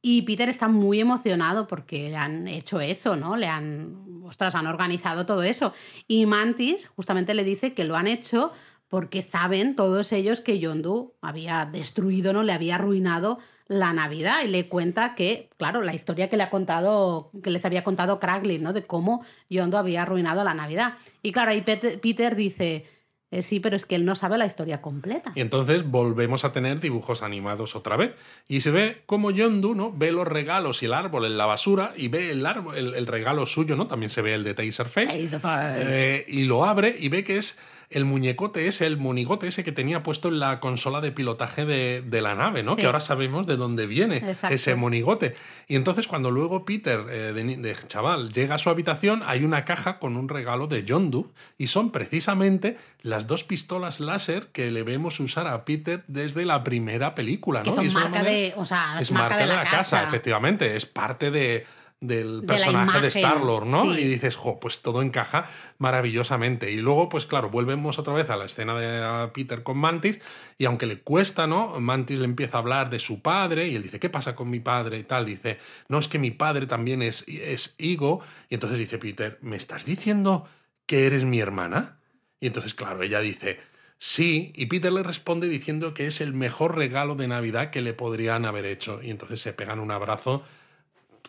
[0.00, 3.34] Y Peter está muy emocionado porque le han hecho eso, ¿no?
[3.34, 5.72] Le han, ostras, han organizado todo eso.
[6.06, 8.52] Y Mantis justamente le dice que lo han hecho
[8.86, 12.44] porque saben todos ellos que Yondu había destruido, ¿no?
[12.44, 16.50] Le había arruinado la Navidad y le cuenta que, claro, la historia que le ha
[16.50, 18.72] contado, que les había contado Kraglin, ¿no?
[18.72, 20.94] De cómo Yondu había arruinado la Navidad.
[21.22, 22.86] Y claro, ahí Pet- Peter dice,
[23.30, 25.32] "Eh, sí, pero es que él no sabe la historia completa.
[25.34, 28.12] Y entonces volvemos a tener dibujos animados otra vez.
[28.46, 29.90] Y se ve como Yondu, ¿no?
[29.92, 33.06] Ve los regalos y el árbol en la basura y ve el, árbol, el, el
[33.06, 33.86] regalo suyo, ¿no?
[33.86, 35.06] También se ve el de Taserface.
[35.06, 35.82] Taserface.
[36.18, 37.58] Eh, y lo abre y ve que es
[37.94, 42.02] el muñecote ese, el monigote ese que tenía puesto en la consola de pilotaje de,
[42.02, 42.72] de la nave, ¿no?
[42.72, 42.76] Sí.
[42.80, 44.54] Que ahora sabemos de dónde viene Exacto.
[44.54, 45.34] ese monigote.
[45.68, 49.98] Y entonces cuando luego Peter, eh, de, chaval, llega a su habitación, hay una caja
[49.98, 55.20] con un regalo de Yondu y son precisamente las dos pistolas láser que le vemos
[55.20, 57.76] usar a Peter desde la primera película, Que ¿no?
[57.76, 60.04] son Y es marca manera- de- o sea, es marca de la, casa.
[60.04, 61.64] efectivamente, es parte de
[62.06, 63.94] del personaje de, Star-Lord, ¿no?
[63.94, 64.00] sí.
[64.00, 65.46] Y dices, jo, pues todo encaja
[65.78, 66.70] maravillosamente.
[66.70, 70.18] Y luego, pues claro, volvemos otra vez a la escena de Peter con Mantis,
[70.58, 71.80] y aunque le cuesta, ¿no?
[71.80, 74.60] Mantis le empieza a hablar de su padre, y él dice, ¿qué pasa con mi
[74.60, 74.98] padre?
[74.98, 78.20] Y tal, dice, no, es que mi padre también es, es Igo.
[78.48, 80.48] Y entonces dice Peter, ¿me estás diciendo
[80.86, 81.98] que eres mi hermana?
[82.40, 83.58] Y entonces, claro, ella dice,
[83.98, 87.94] sí, y Peter le responde diciendo que es el mejor regalo de Navidad que le
[87.94, 89.00] podrían haber hecho.
[89.02, 90.44] Y entonces se pegan un abrazo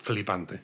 [0.06, 0.64] flipante.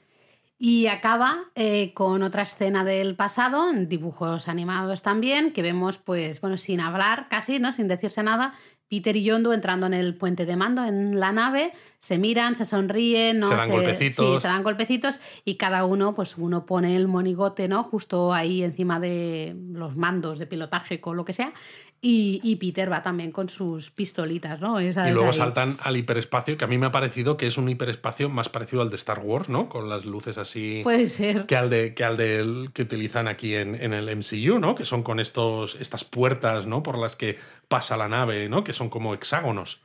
[0.57, 6.39] Y acaba eh, con otra escena del pasado, en dibujos animados también, que vemos, pues,
[6.39, 7.71] bueno, sin hablar casi, ¿no?
[7.71, 8.53] Sin decirse nada,
[8.91, 12.65] Peter y Yondu entrando en el puente de mando, en la nave, se miran, se
[12.65, 13.47] sonríen, ¿no?
[13.47, 14.35] Se dan golpecitos.
[14.35, 17.83] Sí, se dan golpecitos y cada uno, pues uno pone el monigote, ¿no?
[17.83, 21.53] Justo ahí encima de los mandos de pilotaje, con lo que sea.
[22.03, 24.79] Y, y Peter va también con sus pistolitas, ¿no?
[24.79, 25.33] Esa Y luego ahí.
[25.33, 28.81] saltan al hiperespacio, que a mí me ha parecido que es un hiperespacio más parecido
[28.81, 29.69] al de Star Wars, ¿no?
[29.69, 30.81] Con las luces así.
[30.83, 31.45] Puede ser.
[31.45, 34.73] que al de que al del que utilizan aquí en, en el MCU, ¿no?
[34.73, 36.81] Que son con estos estas puertas, ¿no?
[36.81, 37.37] Por las que
[37.67, 38.63] pasa la nave, ¿no?
[38.63, 39.79] Que son como hexágonos.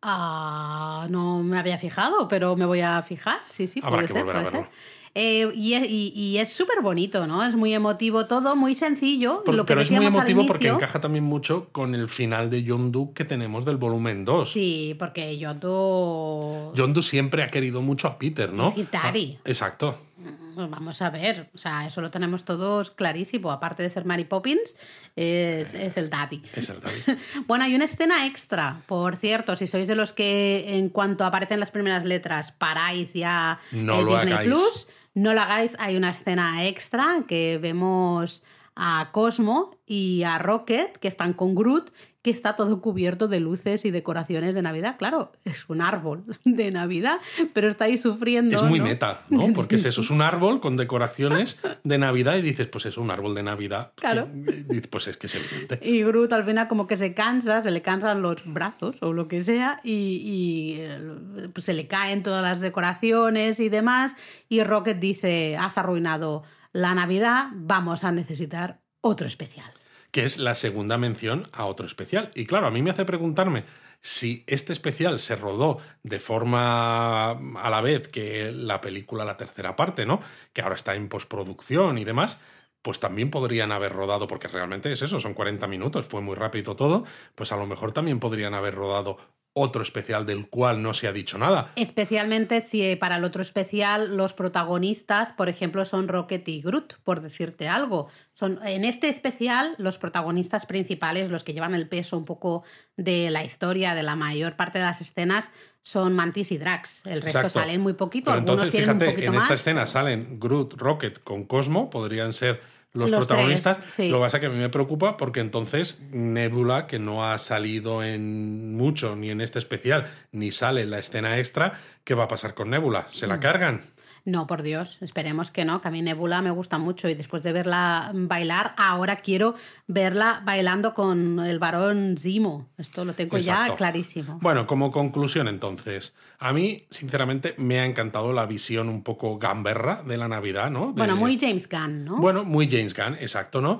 [0.00, 3.40] Ah, no me había fijado, pero me voy a fijar.
[3.46, 4.24] Sí, sí, Habrá puede que ser.
[4.24, 4.70] volver a puede ser.
[5.14, 7.44] Eh, y es, y- y es súper bonito, ¿no?
[7.44, 9.42] Es muy emotivo todo, muy sencillo.
[9.44, 12.62] Por- lo que pero es muy emotivo porque encaja también mucho con el final de
[12.62, 14.52] Yondu que tenemos del volumen 2.
[14.52, 16.74] Sí, porque yo todo...
[16.74, 18.72] Yondu siempre ha querido mucho a Peter, ¿no?
[18.76, 19.36] Es daddy.
[19.38, 19.98] Ah, exacto.
[20.22, 23.52] Pues vamos a ver, o sea, eso lo tenemos todos clarísimo.
[23.52, 24.74] Aparte de ser Mary Poppins,
[25.14, 26.42] es, es el daddy.
[26.54, 27.02] Es el daddy.
[27.46, 31.60] Bueno, hay una escena extra, por cierto, si sois de los que en cuanto aparecen
[31.60, 34.46] las primeras letras paráis ya No eh, Disney.
[34.46, 38.42] Plus, no lo hagáis, hay una escena extra que vemos
[38.80, 41.90] a Cosmo y a Rocket que están con Groot,
[42.22, 44.96] que está todo cubierto de luces y decoraciones de Navidad.
[44.98, 47.18] Claro, es un árbol de Navidad,
[47.52, 48.54] pero está ahí sufriendo.
[48.54, 48.84] Es muy ¿no?
[48.84, 49.52] meta, ¿no?
[49.54, 53.10] Porque es eso, es un árbol con decoraciones de Navidad y dices, pues es un
[53.10, 53.92] árbol de Navidad.
[53.96, 54.28] Claro.
[54.70, 55.80] Y Pues es que es evidente.
[55.82, 59.26] Y Groot al final como que se cansa, se le cansan los brazos o lo
[59.26, 64.14] que sea y, y, pues se le caen todas las decoraciones y demás
[64.48, 66.44] y Rocket dice, has arruinado
[66.78, 69.70] la Navidad, vamos a necesitar otro especial.
[70.10, 72.30] que es la segunda mención a otro especial.
[72.34, 73.64] Y claro, a mí me hace preguntarme
[74.00, 79.76] si este especial se rodó de forma a la vez que la película, la tercera
[79.76, 80.20] parte, ¿no?
[80.54, 82.38] Que ahora está en postproducción y demás.
[82.80, 86.74] Pues también podrían haber rodado, porque realmente es eso, son 40 minutos, fue muy rápido
[86.74, 87.04] todo,
[87.34, 89.18] pues a lo mejor también podrían haber rodado
[89.58, 91.70] otro especial del cual no se ha dicho nada.
[91.76, 97.20] Especialmente si para el otro especial los protagonistas, por ejemplo, son Rocket y Groot, por
[97.20, 98.08] decirte algo.
[98.34, 102.62] Son, en este especial, los protagonistas principales, los que llevan el peso un poco
[102.96, 105.50] de la historia, de la mayor parte de las escenas,
[105.82, 107.06] son Mantis y Drax.
[107.06, 107.60] El resto Exacto.
[107.60, 109.44] salen muy poquito, Pero algunos entonces, tienen fíjate, un poquito en más.
[109.44, 112.60] esta escena salen Groot, Rocket con Cosmo, podrían ser
[112.94, 113.78] los, Los protagonistas.
[113.80, 114.08] tres, sí.
[114.08, 117.38] Lo que pasa es que a mí me preocupa porque entonces Nebula, que no ha
[117.38, 121.74] salido en mucho, ni en este especial, ni sale en la escena extra,
[122.04, 123.06] ¿qué va a pasar con Nebula?
[123.12, 123.28] ¿Se Mm.
[123.30, 123.82] la cargan?
[124.28, 127.42] No, por Dios, esperemos que no, que a mí Nebula me gusta mucho y después
[127.42, 129.54] de verla bailar, ahora quiero
[129.86, 132.68] verla bailando con el varón Zimo.
[132.76, 134.38] Esto lo tengo ya clarísimo.
[134.42, 140.02] Bueno, como conclusión entonces, a mí sinceramente me ha encantado la visión un poco gamberra
[140.06, 140.88] de la Navidad, ¿no?
[140.88, 142.16] De- Bueno, muy James Gunn, ¿no?
[142.18, 143.78] Bueno, muy James Gunn, exacto, ¿no?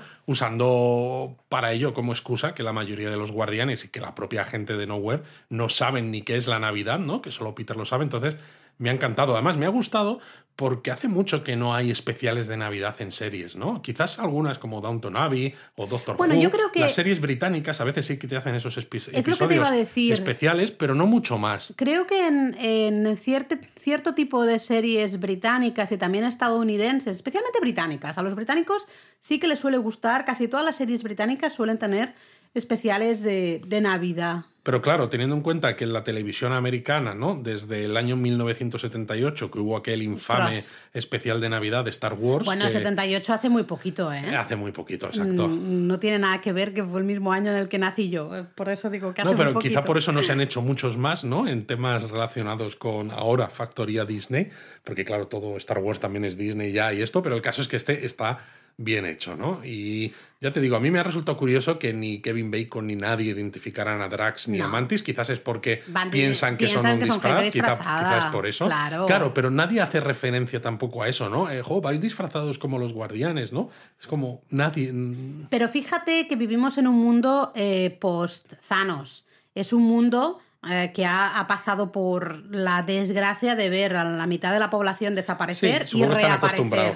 [0.59, 4.44] Usando para ello como excusa que la mayoría de los guardianes y que la propia
[4.44, 7.20] gente de Nowhere no saben ni qué es la Navidad, ¿no?
[7.20, 8.05] Que solo Peter lo sabe.
[8.05, 8.36] Entonces,
[8.79, 9.35] me ha encantado.
[9.35, 10.20] Además, me ha gustado
[10.57, 13.81] porque hace mucho que no hay especiales de Navidad en series, ¿no?
[13.81, 16.41] Quizás algunas como Downton Abbey o Doctor Bueno, Who.
[16.43, 19.68] yo creo que- Las series británicas a veces sí que te hacen esos episodios iba
[19.68, 20.12] a decir.
[20.12, 21.74] especiales, pero no mucho más.
[21.76, 28.18] Creo que en, en cierto, cierto tipo de series británicas y también estadounidenses, especialmente británicas,
[28.18, 28.87] a los británicos
[29.20, 32.14] sí que les suele gustar, casi todas las series británicas suelen tener
[32.55, 34.45] especiales de, de Navidad.
[34.69, 37.41] Pero claro, teniendo en cuenta que en la televisión americana, ¿no?
[37.43, 40.62] Desde el año 1978, que hubo aquel infame
[40.93, 42.45] especial de Navidad de Star Wars.
[42.45, 44.37] Bueno, el que 78 hace muy poquito, ¿eh?
[44.37, 45.49] Hace muy poquito, exacto.
[45.49, 48.11] Mm, No tiene nada que ver que fue el mismo año en el que nací
[48.11, 48.37] yo.
[48.37, 50.43] eh, Por eso digo que hace No, pero muy quizá por eso no se han
[50.43, 51.49] hecho muchos más, ¿no?
[51.49, 54.49] En temas relacionados con ahora Factoría Disney,
[54.85, 57.69] porque claro, todo Star Wars también es Disney ya y esto, pero el caso es
[57.69, 58.41] que este está
[58.79, 59.61] bien hecho, ¿no?
[59.64, 62.95] Y ya te digo, a mí me ha resultado curioso que ni Kevin Bacon ni
[62.95, 64.68] nadie identificaran a Drax ni a.
[64.68, 68.26] Mantis, quizás es porque piensan que piensan son un que son disfraz, gente quizá, quizás
[68.26, 68.66] por eso.
[69.07, 69.35] claro.
[69.35, 71.51] pero nadie hace referencia tampoco a eso, ¿no?
[71.51, 73.68] Eh, jo, vais disfrazados como los guardianes, ¿no?
[74.01, 74.93] Es como nadie...
[74.93, 79.26] mm, Pero fíjate que vivimos en un mundo eh, post-Thanos.
[79.57, 80.39] Es un mundo
[80.70, 84.70] eh, que ha, ha pasado por la desgracia de ver a la mitad de la
[84.70, 86.95] población desaparecer Sí, y reaparecer.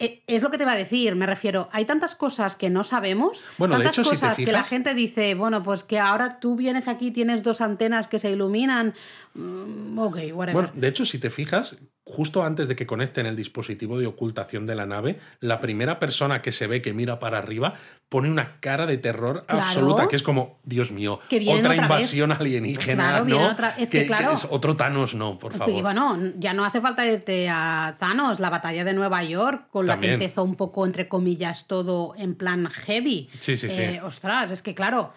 [0.00, 2.84] Eh, Es lo que te va a decir, me refiero, hay tantas cosas que no
[2.84, 5.98] sabemos, Bueno, de tantas hecho, si te cosas que la gente dice, bueno, pues que
[5.98, 8.94] ahora tú vienes aquí, tienes dos antenas que se iluminan,
[9.34, 10.52] mm, ok, whatever.
[10.52, 11.76] Bueno, de hecho, si te fijas,
[12.10, 16.40] justo antes de que conecten el dispositivo de ocultación de la nave, la primera persona
[16.40, 17.74] que se ve que mira para arriba
[18.08, 19.62] pone una cara de terror Claro.
[19.64, 21.82] absoluta, que es como, Dios mío, Que otra vez.
[21.82, 23.50] invasión alienígena, Claro, ¿no?
[23.50, 24.32] otra- es que, claro.
[24.32, 25.74] es otro Thanos, no, por favor.
[25.78, 29.86] Y bueno, ya no hace falta irte a Thanos, la batalla de Nueva York, con
[29.86, 33.28] la que empezó un poco, entre comillas, todo en plan heavy.
[33.38, 33.76] Sí, sí, sí.
[33.82, 35.12] Eh, ostras, es que claro,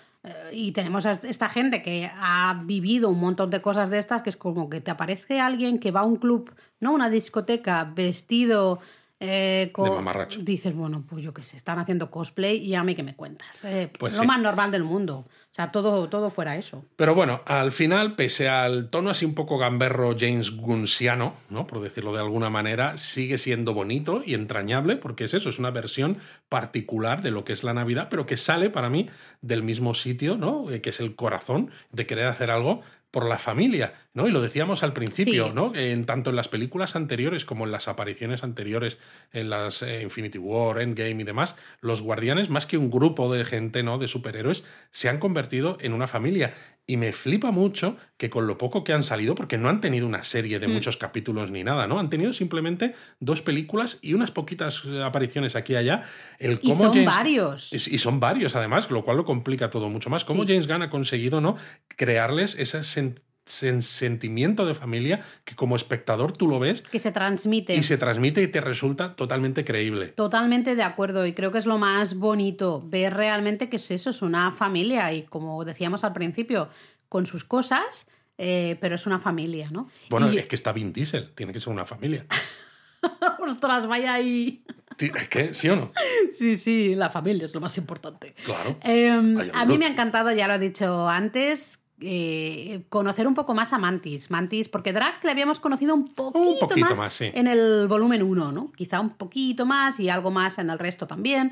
[0.53, 4.29] y tenemos a esta gente que ha vivido un montón de cosas de estas, que
[4.29, 8.79] es como que te aparece alguien que va a un club, no una discoteca, vestido...
[9.19, 10.39] eh, con- De mamarracho.
[10.41, 13.63] Dices, bueno, pues yo qué sé, están haciendo cosplay y a mí que me cuentas.
[13.65, 14.27] Eh, Pues lo sí.
[14.27, 15.25] más normal del mundo.
[15.51, 16.85] O sea, todo, todo fuera eso.
[16.95, 21.67] Pero bueno, al final, pese al tono así un poco gamberro James Gunnsiano, ¿no?
[21.67, 25.71] por decirlo de alguna manera, sigue siendo bonito y entrañable, porque es eso, es una
[25.71, 29.09] versión particular de lo que es la Navidad, pero que sale para mí
[29.41, 30.71] del mismo sitio, ¿no?
[30.71, 32.81] Eh, que es el corazón de querer hacer algo
[33.11, 33.93] por la familia.
[34.13, 34.27] ¿No?
[34.27, 35.51] Y lo decíamos al principio, Sí.
[35.53, 35.71] ¿no?
[35.75, 38.97] En, tanto en las películas anteriores como en las apariciones anteriores,
[39.31, 43.45] en las eh, Infinity War, Endgame y demás, los guardianes, más que un grupo de
[43.45, 43.97] gente, ¿no?
[43.97, 46.53] De superhéroes, se han convertido en una familia.
[46.87, 50.05] Y me flipa mucho que con lo poco que han salido, porque no han tenido
[50.07, 50.61] una serie Mm.
[50.61, 51.99] de muchos capítulos ni nada, ¿no?
[51.99, 56.03] Han tenido simplemente dos películas y unas poquitas eh, apariciones aquí y allá.
[56.37, 57.71] El Y cómo son James- varios.
[57.71, 60.25] y son varios, además, lo cual lo complica todo mucho más.
[60.25, 60.49] Cómo Sí.
[60.49, 61.55] James Gunn ha conseguido ¿no?
[61.95, 63.15] crearles ese sen- sen-
[63.45, 67.75] sentimiento de familia que como espectador tú lo ves Que se transmite.
[67.75, 70.07] y se transmite y te resulta totalmente creíble.
[70.07, 74.09] Totalmente de acuerdo y creo que es lo más bonito ver realmente que es eso,
[74.11, 76.69] es una familia y como decíamos al principio,
[77.09, 79.89] con sus cosas, eh, pero es una familia, ¿no?
[80.09, 82.25] Bueno, Y- es que está Vin Diesel, tiene que ser una familia.
[83.39, 84.63] Ostras, vaya ahí.
[84.97, 85.91] Es que, ¿sí o no?
[86.37, 88.35] Sí, sí, la familia es lo más importante.
[88.45, 88.77] Claro.
[88.83, 93.35] Eh, Ay, a mí me ha encantado, ya lo he dicho antes, eh, conocer un
[93.35, 94.31] poco más a Mantis.
[94.31, 97.31] Mantis, porque Drax le habíamos conocido un poquito, poquito más, más, sí.
[97.33, 98.71] en el volumen 1, ¿no?
[98.71, 101.51] Quizá un poquito más y algo más en el resto también.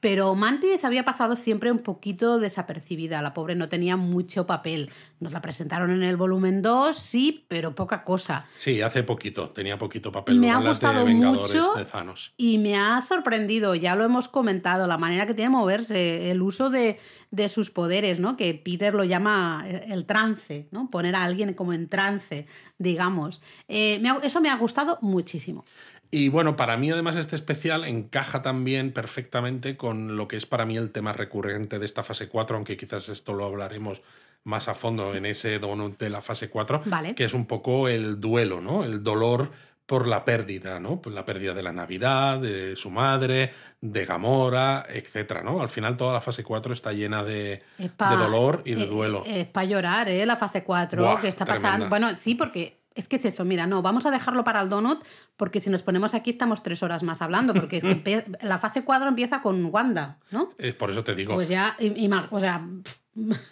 [0.00, 3.20] Pero Mantis había pasado siempre un poquito desapercibida.
[3.20, 4.90] La pobre no tenía mucho papel.
[5.20, 8.46] Nos la presentaron en el volumen 2, sí, pero poca cosa.
[8.56, 10.38] Sí, hace poquito, tenía poquito papel.
[10.38, 11.74] Me ha de gustado Vengadores mucho.
[11.74, 12.32] de Thanos.
[12.38, 16.40] Y me ha sorprendido, ya lo hemos comentado, la manera que tiene de moverse, el
[16.40, 16.98] uso de,
[17.30, 18.38] de sus poderes, ¿no?
[18.38, 20.88] Que Peter lo llama el, el trance, ¿no?
[20.90, 22.46] Poner a alguien como en trance,
[22.78, 23.42] digamos.
[23.68, 25.64] Eh, me ha- eso me ha gustado muchísimo.
[26.12, 30.66] Y bueno, para mí además este especial encaja también perfectamente con lo que es para
[30.66, 34.02] mí el tema recurrente de esta fase 4, aunque quizás esto lo hablaremos
[34.42, 37.14] más a fondo en ese donut de la fase 4, Vale.
[37.14, 38.82] que es un poco el duelo, ¿no?
[38.84, 39.52] El dolor
[39.86, 41.00] por la pérdida, ¿no?
[41.02, 45.60] Por la pérdida de la Navidad, de su madre, de Gamora, etcétera, ¿no?
[45.60, 48.84] Al final toda la fase 4 está llena de, Es pa- de dolor y de
[48.84, 49.22] eh, duelo.
[49.26, 50.24] Es para llorar, ¿eh?
[50.26, 51.68] La fase 4 Buah, que está tremenda.
[51.68, 51.88] pasando.
[51.88, 55.02] Bueno, sí, porque es que es eso, mira, no, vamos a dejarlo para el donut
[55.36, 58.58] porque si nos ponemos aquí estamos tres horas más hablando, porque es que empe- la
[58.58, 60.48] fase 4 empieza con Wanda, ¿no?
[60.58, 61.34] Es por eso te digo.
[61.34, 62.66] Pues ya, y- ima- o sea,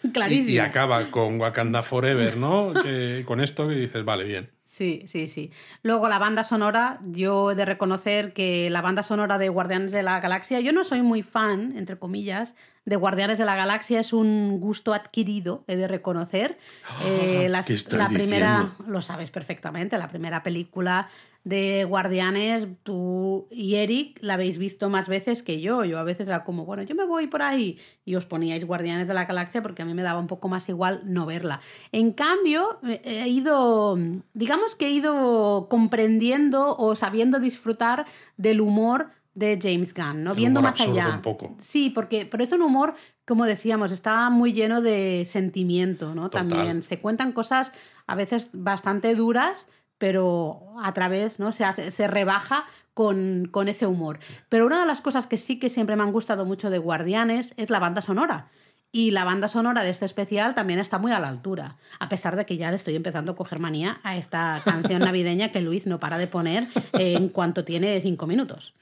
[0.03, 0.55] y, clarísimo.
[0.57, 2.72] y acaba con Wakanda Forever, ¿no?
[2.82, 4.51] Que, con esto que dices, vale, bien.
[4.79, 5.51] Sí, sí, sí.
[5.83, 10.05] Luego la banda sonora, yo he de reconocer que la banda sonora de Guardianes de
[10.05, 12.55] la Galaxia, yo no soy muy fan, entre comillas,
[12.85, 16.59] de Guardianes de la Galaxia, es un gusto adquirido, he de reconocer.
[17.05, 18.93] Eh, las- ¿qué estás la primera, diciendo?
[18.93, 21.09] lo sabes perfectamente, la primera película
[21.49, 25.82] de Guardianes, tú y Eric la habéis visto más veces que yo.
[25.86, 29.09] Yo a veces era como, bueno, yo me voy por ahí y os poníais Guardianes
[29.09, 31.61] de la Galaxia porque a mí me daba un poco más igual no verla.
[31.90, 33.99] En cambio, eh, he ido,
[34.34, 38.05] digamos que he ido comprendiendo o sabiendo disfrutar
[38.36, 40.32] del humor de James Gunn, ¿no?
[40.32, 41.14] El Viendo humor más allá.
[41.14, 41.57] un poco.
[41.59, 42.94] Sí, porque pero es un humor,
[43.26, 46.28] como decíamos, está muy lleno de sentimiento, ¿no?
[46.28, 46.46] Total.
[46.46, 47.72] También se cuentan cosas
[48.07, 49.68] a veces bastante duras,
[49.99, 51.53] pero a través, ¿no?
[51.53, 54.18] Se, hace, se rebaja con, con ese humor.
[54.49, 57.55] Pero una de las cosas que sí que siempre me han gustado mucho de Guardianes
[57.57, 58.49] es la banda sonora.
[58.90, 62.36] Y la banda sonora de este especial también está muy a la altura, a pesar
[62.36, 65.86] de que ya le estoy empezando a coger manía a esta canción navideña que Luis
[65.86, 68.74] no para de poner en cuanto tiene cinco minutos.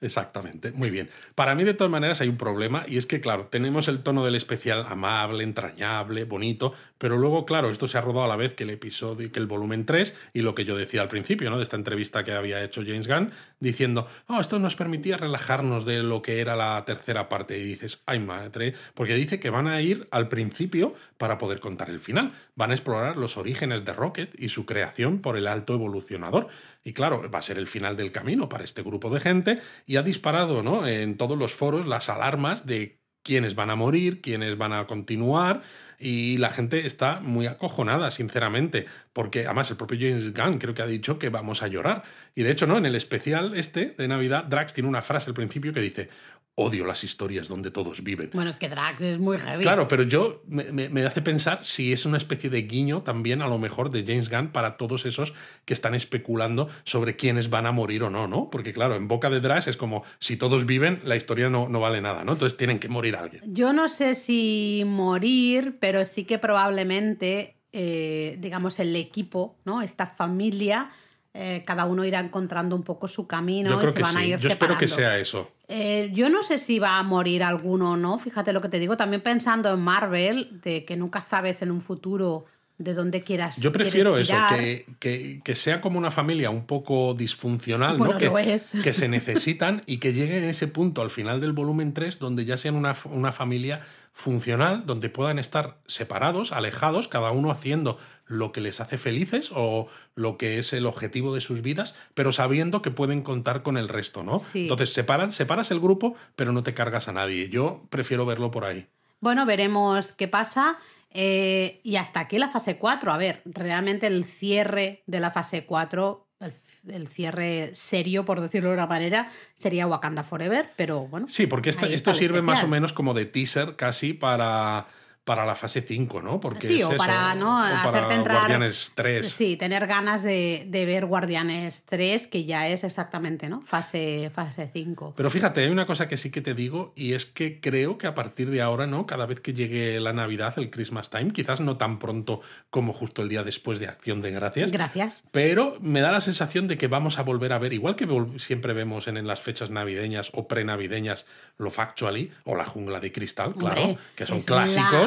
[0.00, 1.08] Exactamente, muy bien.
[1.34, 4.24] Para mí, de todas maneras, hay un problema y es que, claro, tenemos el tono
[4.24, 8.54] del especial amable, entrañable, bonito, pero luego, claro, esto se ha rodado a la vez
[8.54, 11.56] que el episodio, que el volumen 3 y lo que yo decía al principio, ¿no?
[11.56, 16.02] De esta entrevista que había hecho James Gunn, diciendo, oh, esto nos permitía relajarnos de
[16.02, 17.58] lo que era la tercera parte.
[17.58, 21.90] Y dices, ay madre, porque dice que van a ir al principio para poder contar
[21.90, 22.32] el final.
[22.54, 26.48] Van a explorar los orígenes de Rocket y su creación por el alto evolucionador.
[26.84, 29.96] Y claro, va a ser el final del camino para este grupo de gente y
[29.96, 30.86] ha disparado ¿no?
[30.86, 35.62] en todos los foros las alarmas de quiénes van a morir, quiénes van a continuar
[35.98, 40.82] y la gente está muy acojonada, sinceramente, porque además el propio James Gunn creo que
[40.82, 42.02] ha dicho que vamos a llorar.
[42.34, 42.76] Y de hecho, ¿no?
[42.76, 46.10] En el especial este de Navidad, Drax tiene una frase al principio que dice,
[46.54, 48.28] odio las historias donde todos viven.
[48.34, 49.62] Bueno, es que Drax es muy heavy.
[49.62, 53.40] Claro, pero yo me, me- me hace pensar si es una especie de guiño también
[53.40, 55.32] a lo mejor de James Gunn para todos esos
[55.64, 58.50] que están especulando sobre quiénes van a morir o no, ¿no?
[58.50, 61.80] Porque claro, en boca de Drax es como si todos viven, la historia no, no
[61.80, 62.32] vale nada, ¿no?
[62.32, 63.42] Entonces tienen que morir alguien.
[63.46, 69.80] Yo no sé si morir, pero sí que probablemente, eh, digamos, el equipo, ¿no?
[69.82, 70.90] Esta familia,
[71.34, 74.16] eh, cada uno irá encontrando un poco su camino yo creo y se que van
[74.18, 75.14] a ir Yo espero que separando.
[75.14, 75.50] sea eso.
[75.68, 78.78] Eh, yo no sé si va a morir alguno o no, fíjate lo que te
[78.78, 82.44] digo, también pensando en Marvel, de que nunca sabes en un futuro
[82.84, 83.56] de dónde quieras.
[83.56, 88.18] Yo prefiero eso, que, que- que sea como una familia un poco disfuncional, Bueno, ¿no?
[88.34, 88.76] Que, es.
[88.82, 92.44] que se necesitan y que lleguen a ese punto al final del volumen 3 donde
[92.44, 93.80] ya sean una, una familia
[94.14, 99.88] funcional, donde puedan estar separados, alejados, cada uno haciendo lo que les hace felices o
[100.14, 103.88] lo que es el objetivo de sus vidas, pero sabiendo que pueden contar con el
[103.88, 104.38] resto, ¿no?
[104.38, 104.62] Sí.
[104.62, 107.48] Entonces separan, separas el grupo, pero no te cargas a nadie.
[107.48, 108.86] Yo prefiero verlo por ahí.
[109.20, 110.78] Bueno, veremos qué pasa.
[111.14, 113.12] Eh, y hasta aquí la fase 4.
[113.12, 116.52] A ver, realmente el cierre de la fase 4, el,
[116.92, 121.28] el cierre serio, por decirlo de una manera, sería Wakanda Forever, pero bueno.
[121.28, 124.86] Sí, porque esta- esto sirve más o menos como de teaser casi para,
[125.24, 126.40] para la fase 5, ¿no?
[126.40, 127.56] Porque Sí, es o eso, para, ¿no?
[127.56, 128.38] o para hacerte entrar.
[128.38, 129.28] Guardianes 3.
[129.28, 133.62] Sí, tener ganas de, de ver Guardianes 3, que ya es exactamente, ¿no?
[133.62, 135.14] Fase, fase 5.
[135.16, 138.08] Pero fíjate, hay una cosa que sí que te digo y es que creo que
[138.08, 139.06] a partir de ahora, ¿no?
[139.06, 142.40] Cada vez que llegue la Navidad, el Christmas Time, quizás no tan pronto
[142.70, 145.24] como justo el día después de Acción de Gracias, Gracias.
[145.30, 148.72] pero me da la sensación de que vamos a volver a ver, igual que siempre
[148.72, 151.26] vemos en, en las fechas navideñas o prenavideñas,
[151.58, 154.46] lo Factually o la Jungla de Cristal, claro, Hombre, que son es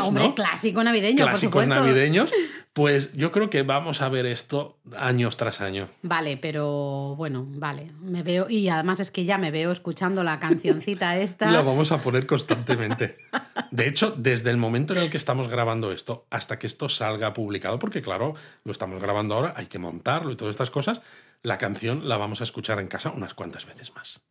[0.07, 0.36] hombre, ¿no?
[0.36, 1.76] clásico navideño, clásicos por supuesto.
[1.76, 2.32] navideños,
[2.73, 5.88] pues yo creo que vamos a ver esto años tras año.
[6.02, 7.91] Vale, pero bueno, vale.
[8.02, 11.49] Me veo, y además es que ya me veo escuchando la cancioncita esta.
[11.52, 13.18] La vamos a poner constantemente.
[13.72, 17.34] De hecho, desde el momento en el que estamos grabando esto hasta que esto salga
[17.34, 18.34] publicado, porque claro,
[18.64, 21.02] lo estamos grabando ahora, hay que montarlo y todas estas cosas,
[21.44, 24.22] la canción la vamos a escuchar en casa unas cuantas veces más.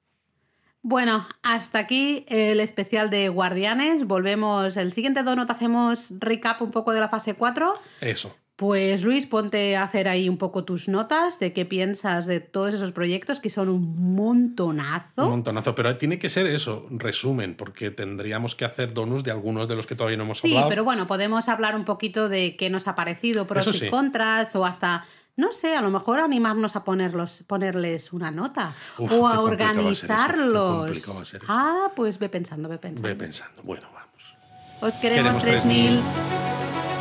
[0.86, 4.04] Bueno, hasta aquí el especial de Guardianes.
[4.06, 7.72] Volvemos el siguiente donut, hacemos recap un poco de la fase 4.
[8.02, 8.36] Eso.
[8.56, 12.74] Pues Luis, ponte a hacer ahí un poco tus notas de qué piensas de todos
[12.74, 15.24] esos proyectos que son un montonazo.
[15.24, 15.74] Un montonazo.
[15.74, 19.86] Pero tiene que ser eso, resumen, porque tendríamos que hacer donuts de algunos de los
[19.86, 20.68] que todavía no hemos Sí, hablado.
[20.68, 23.90] pero bueno, podemos hablar un poquito de qué nos ha parecido, pros Eso y sí.
[23.90, 25.04] contras, o hasta,
[25.36, 30.90] no sé, a lo mejor animarnos a ponerlos, ponerles una nota Uf, o a organizarlos.
[30.90, 31.38] a eso.
[31.48, 33.08] Ah, pues ve pensando, ve pensando.
[33.08, 33.62] Ve pensando.
[33.62, 34.36] Bueno, vamos.
[34.80, 36.93] Os queremos Queremos 3000.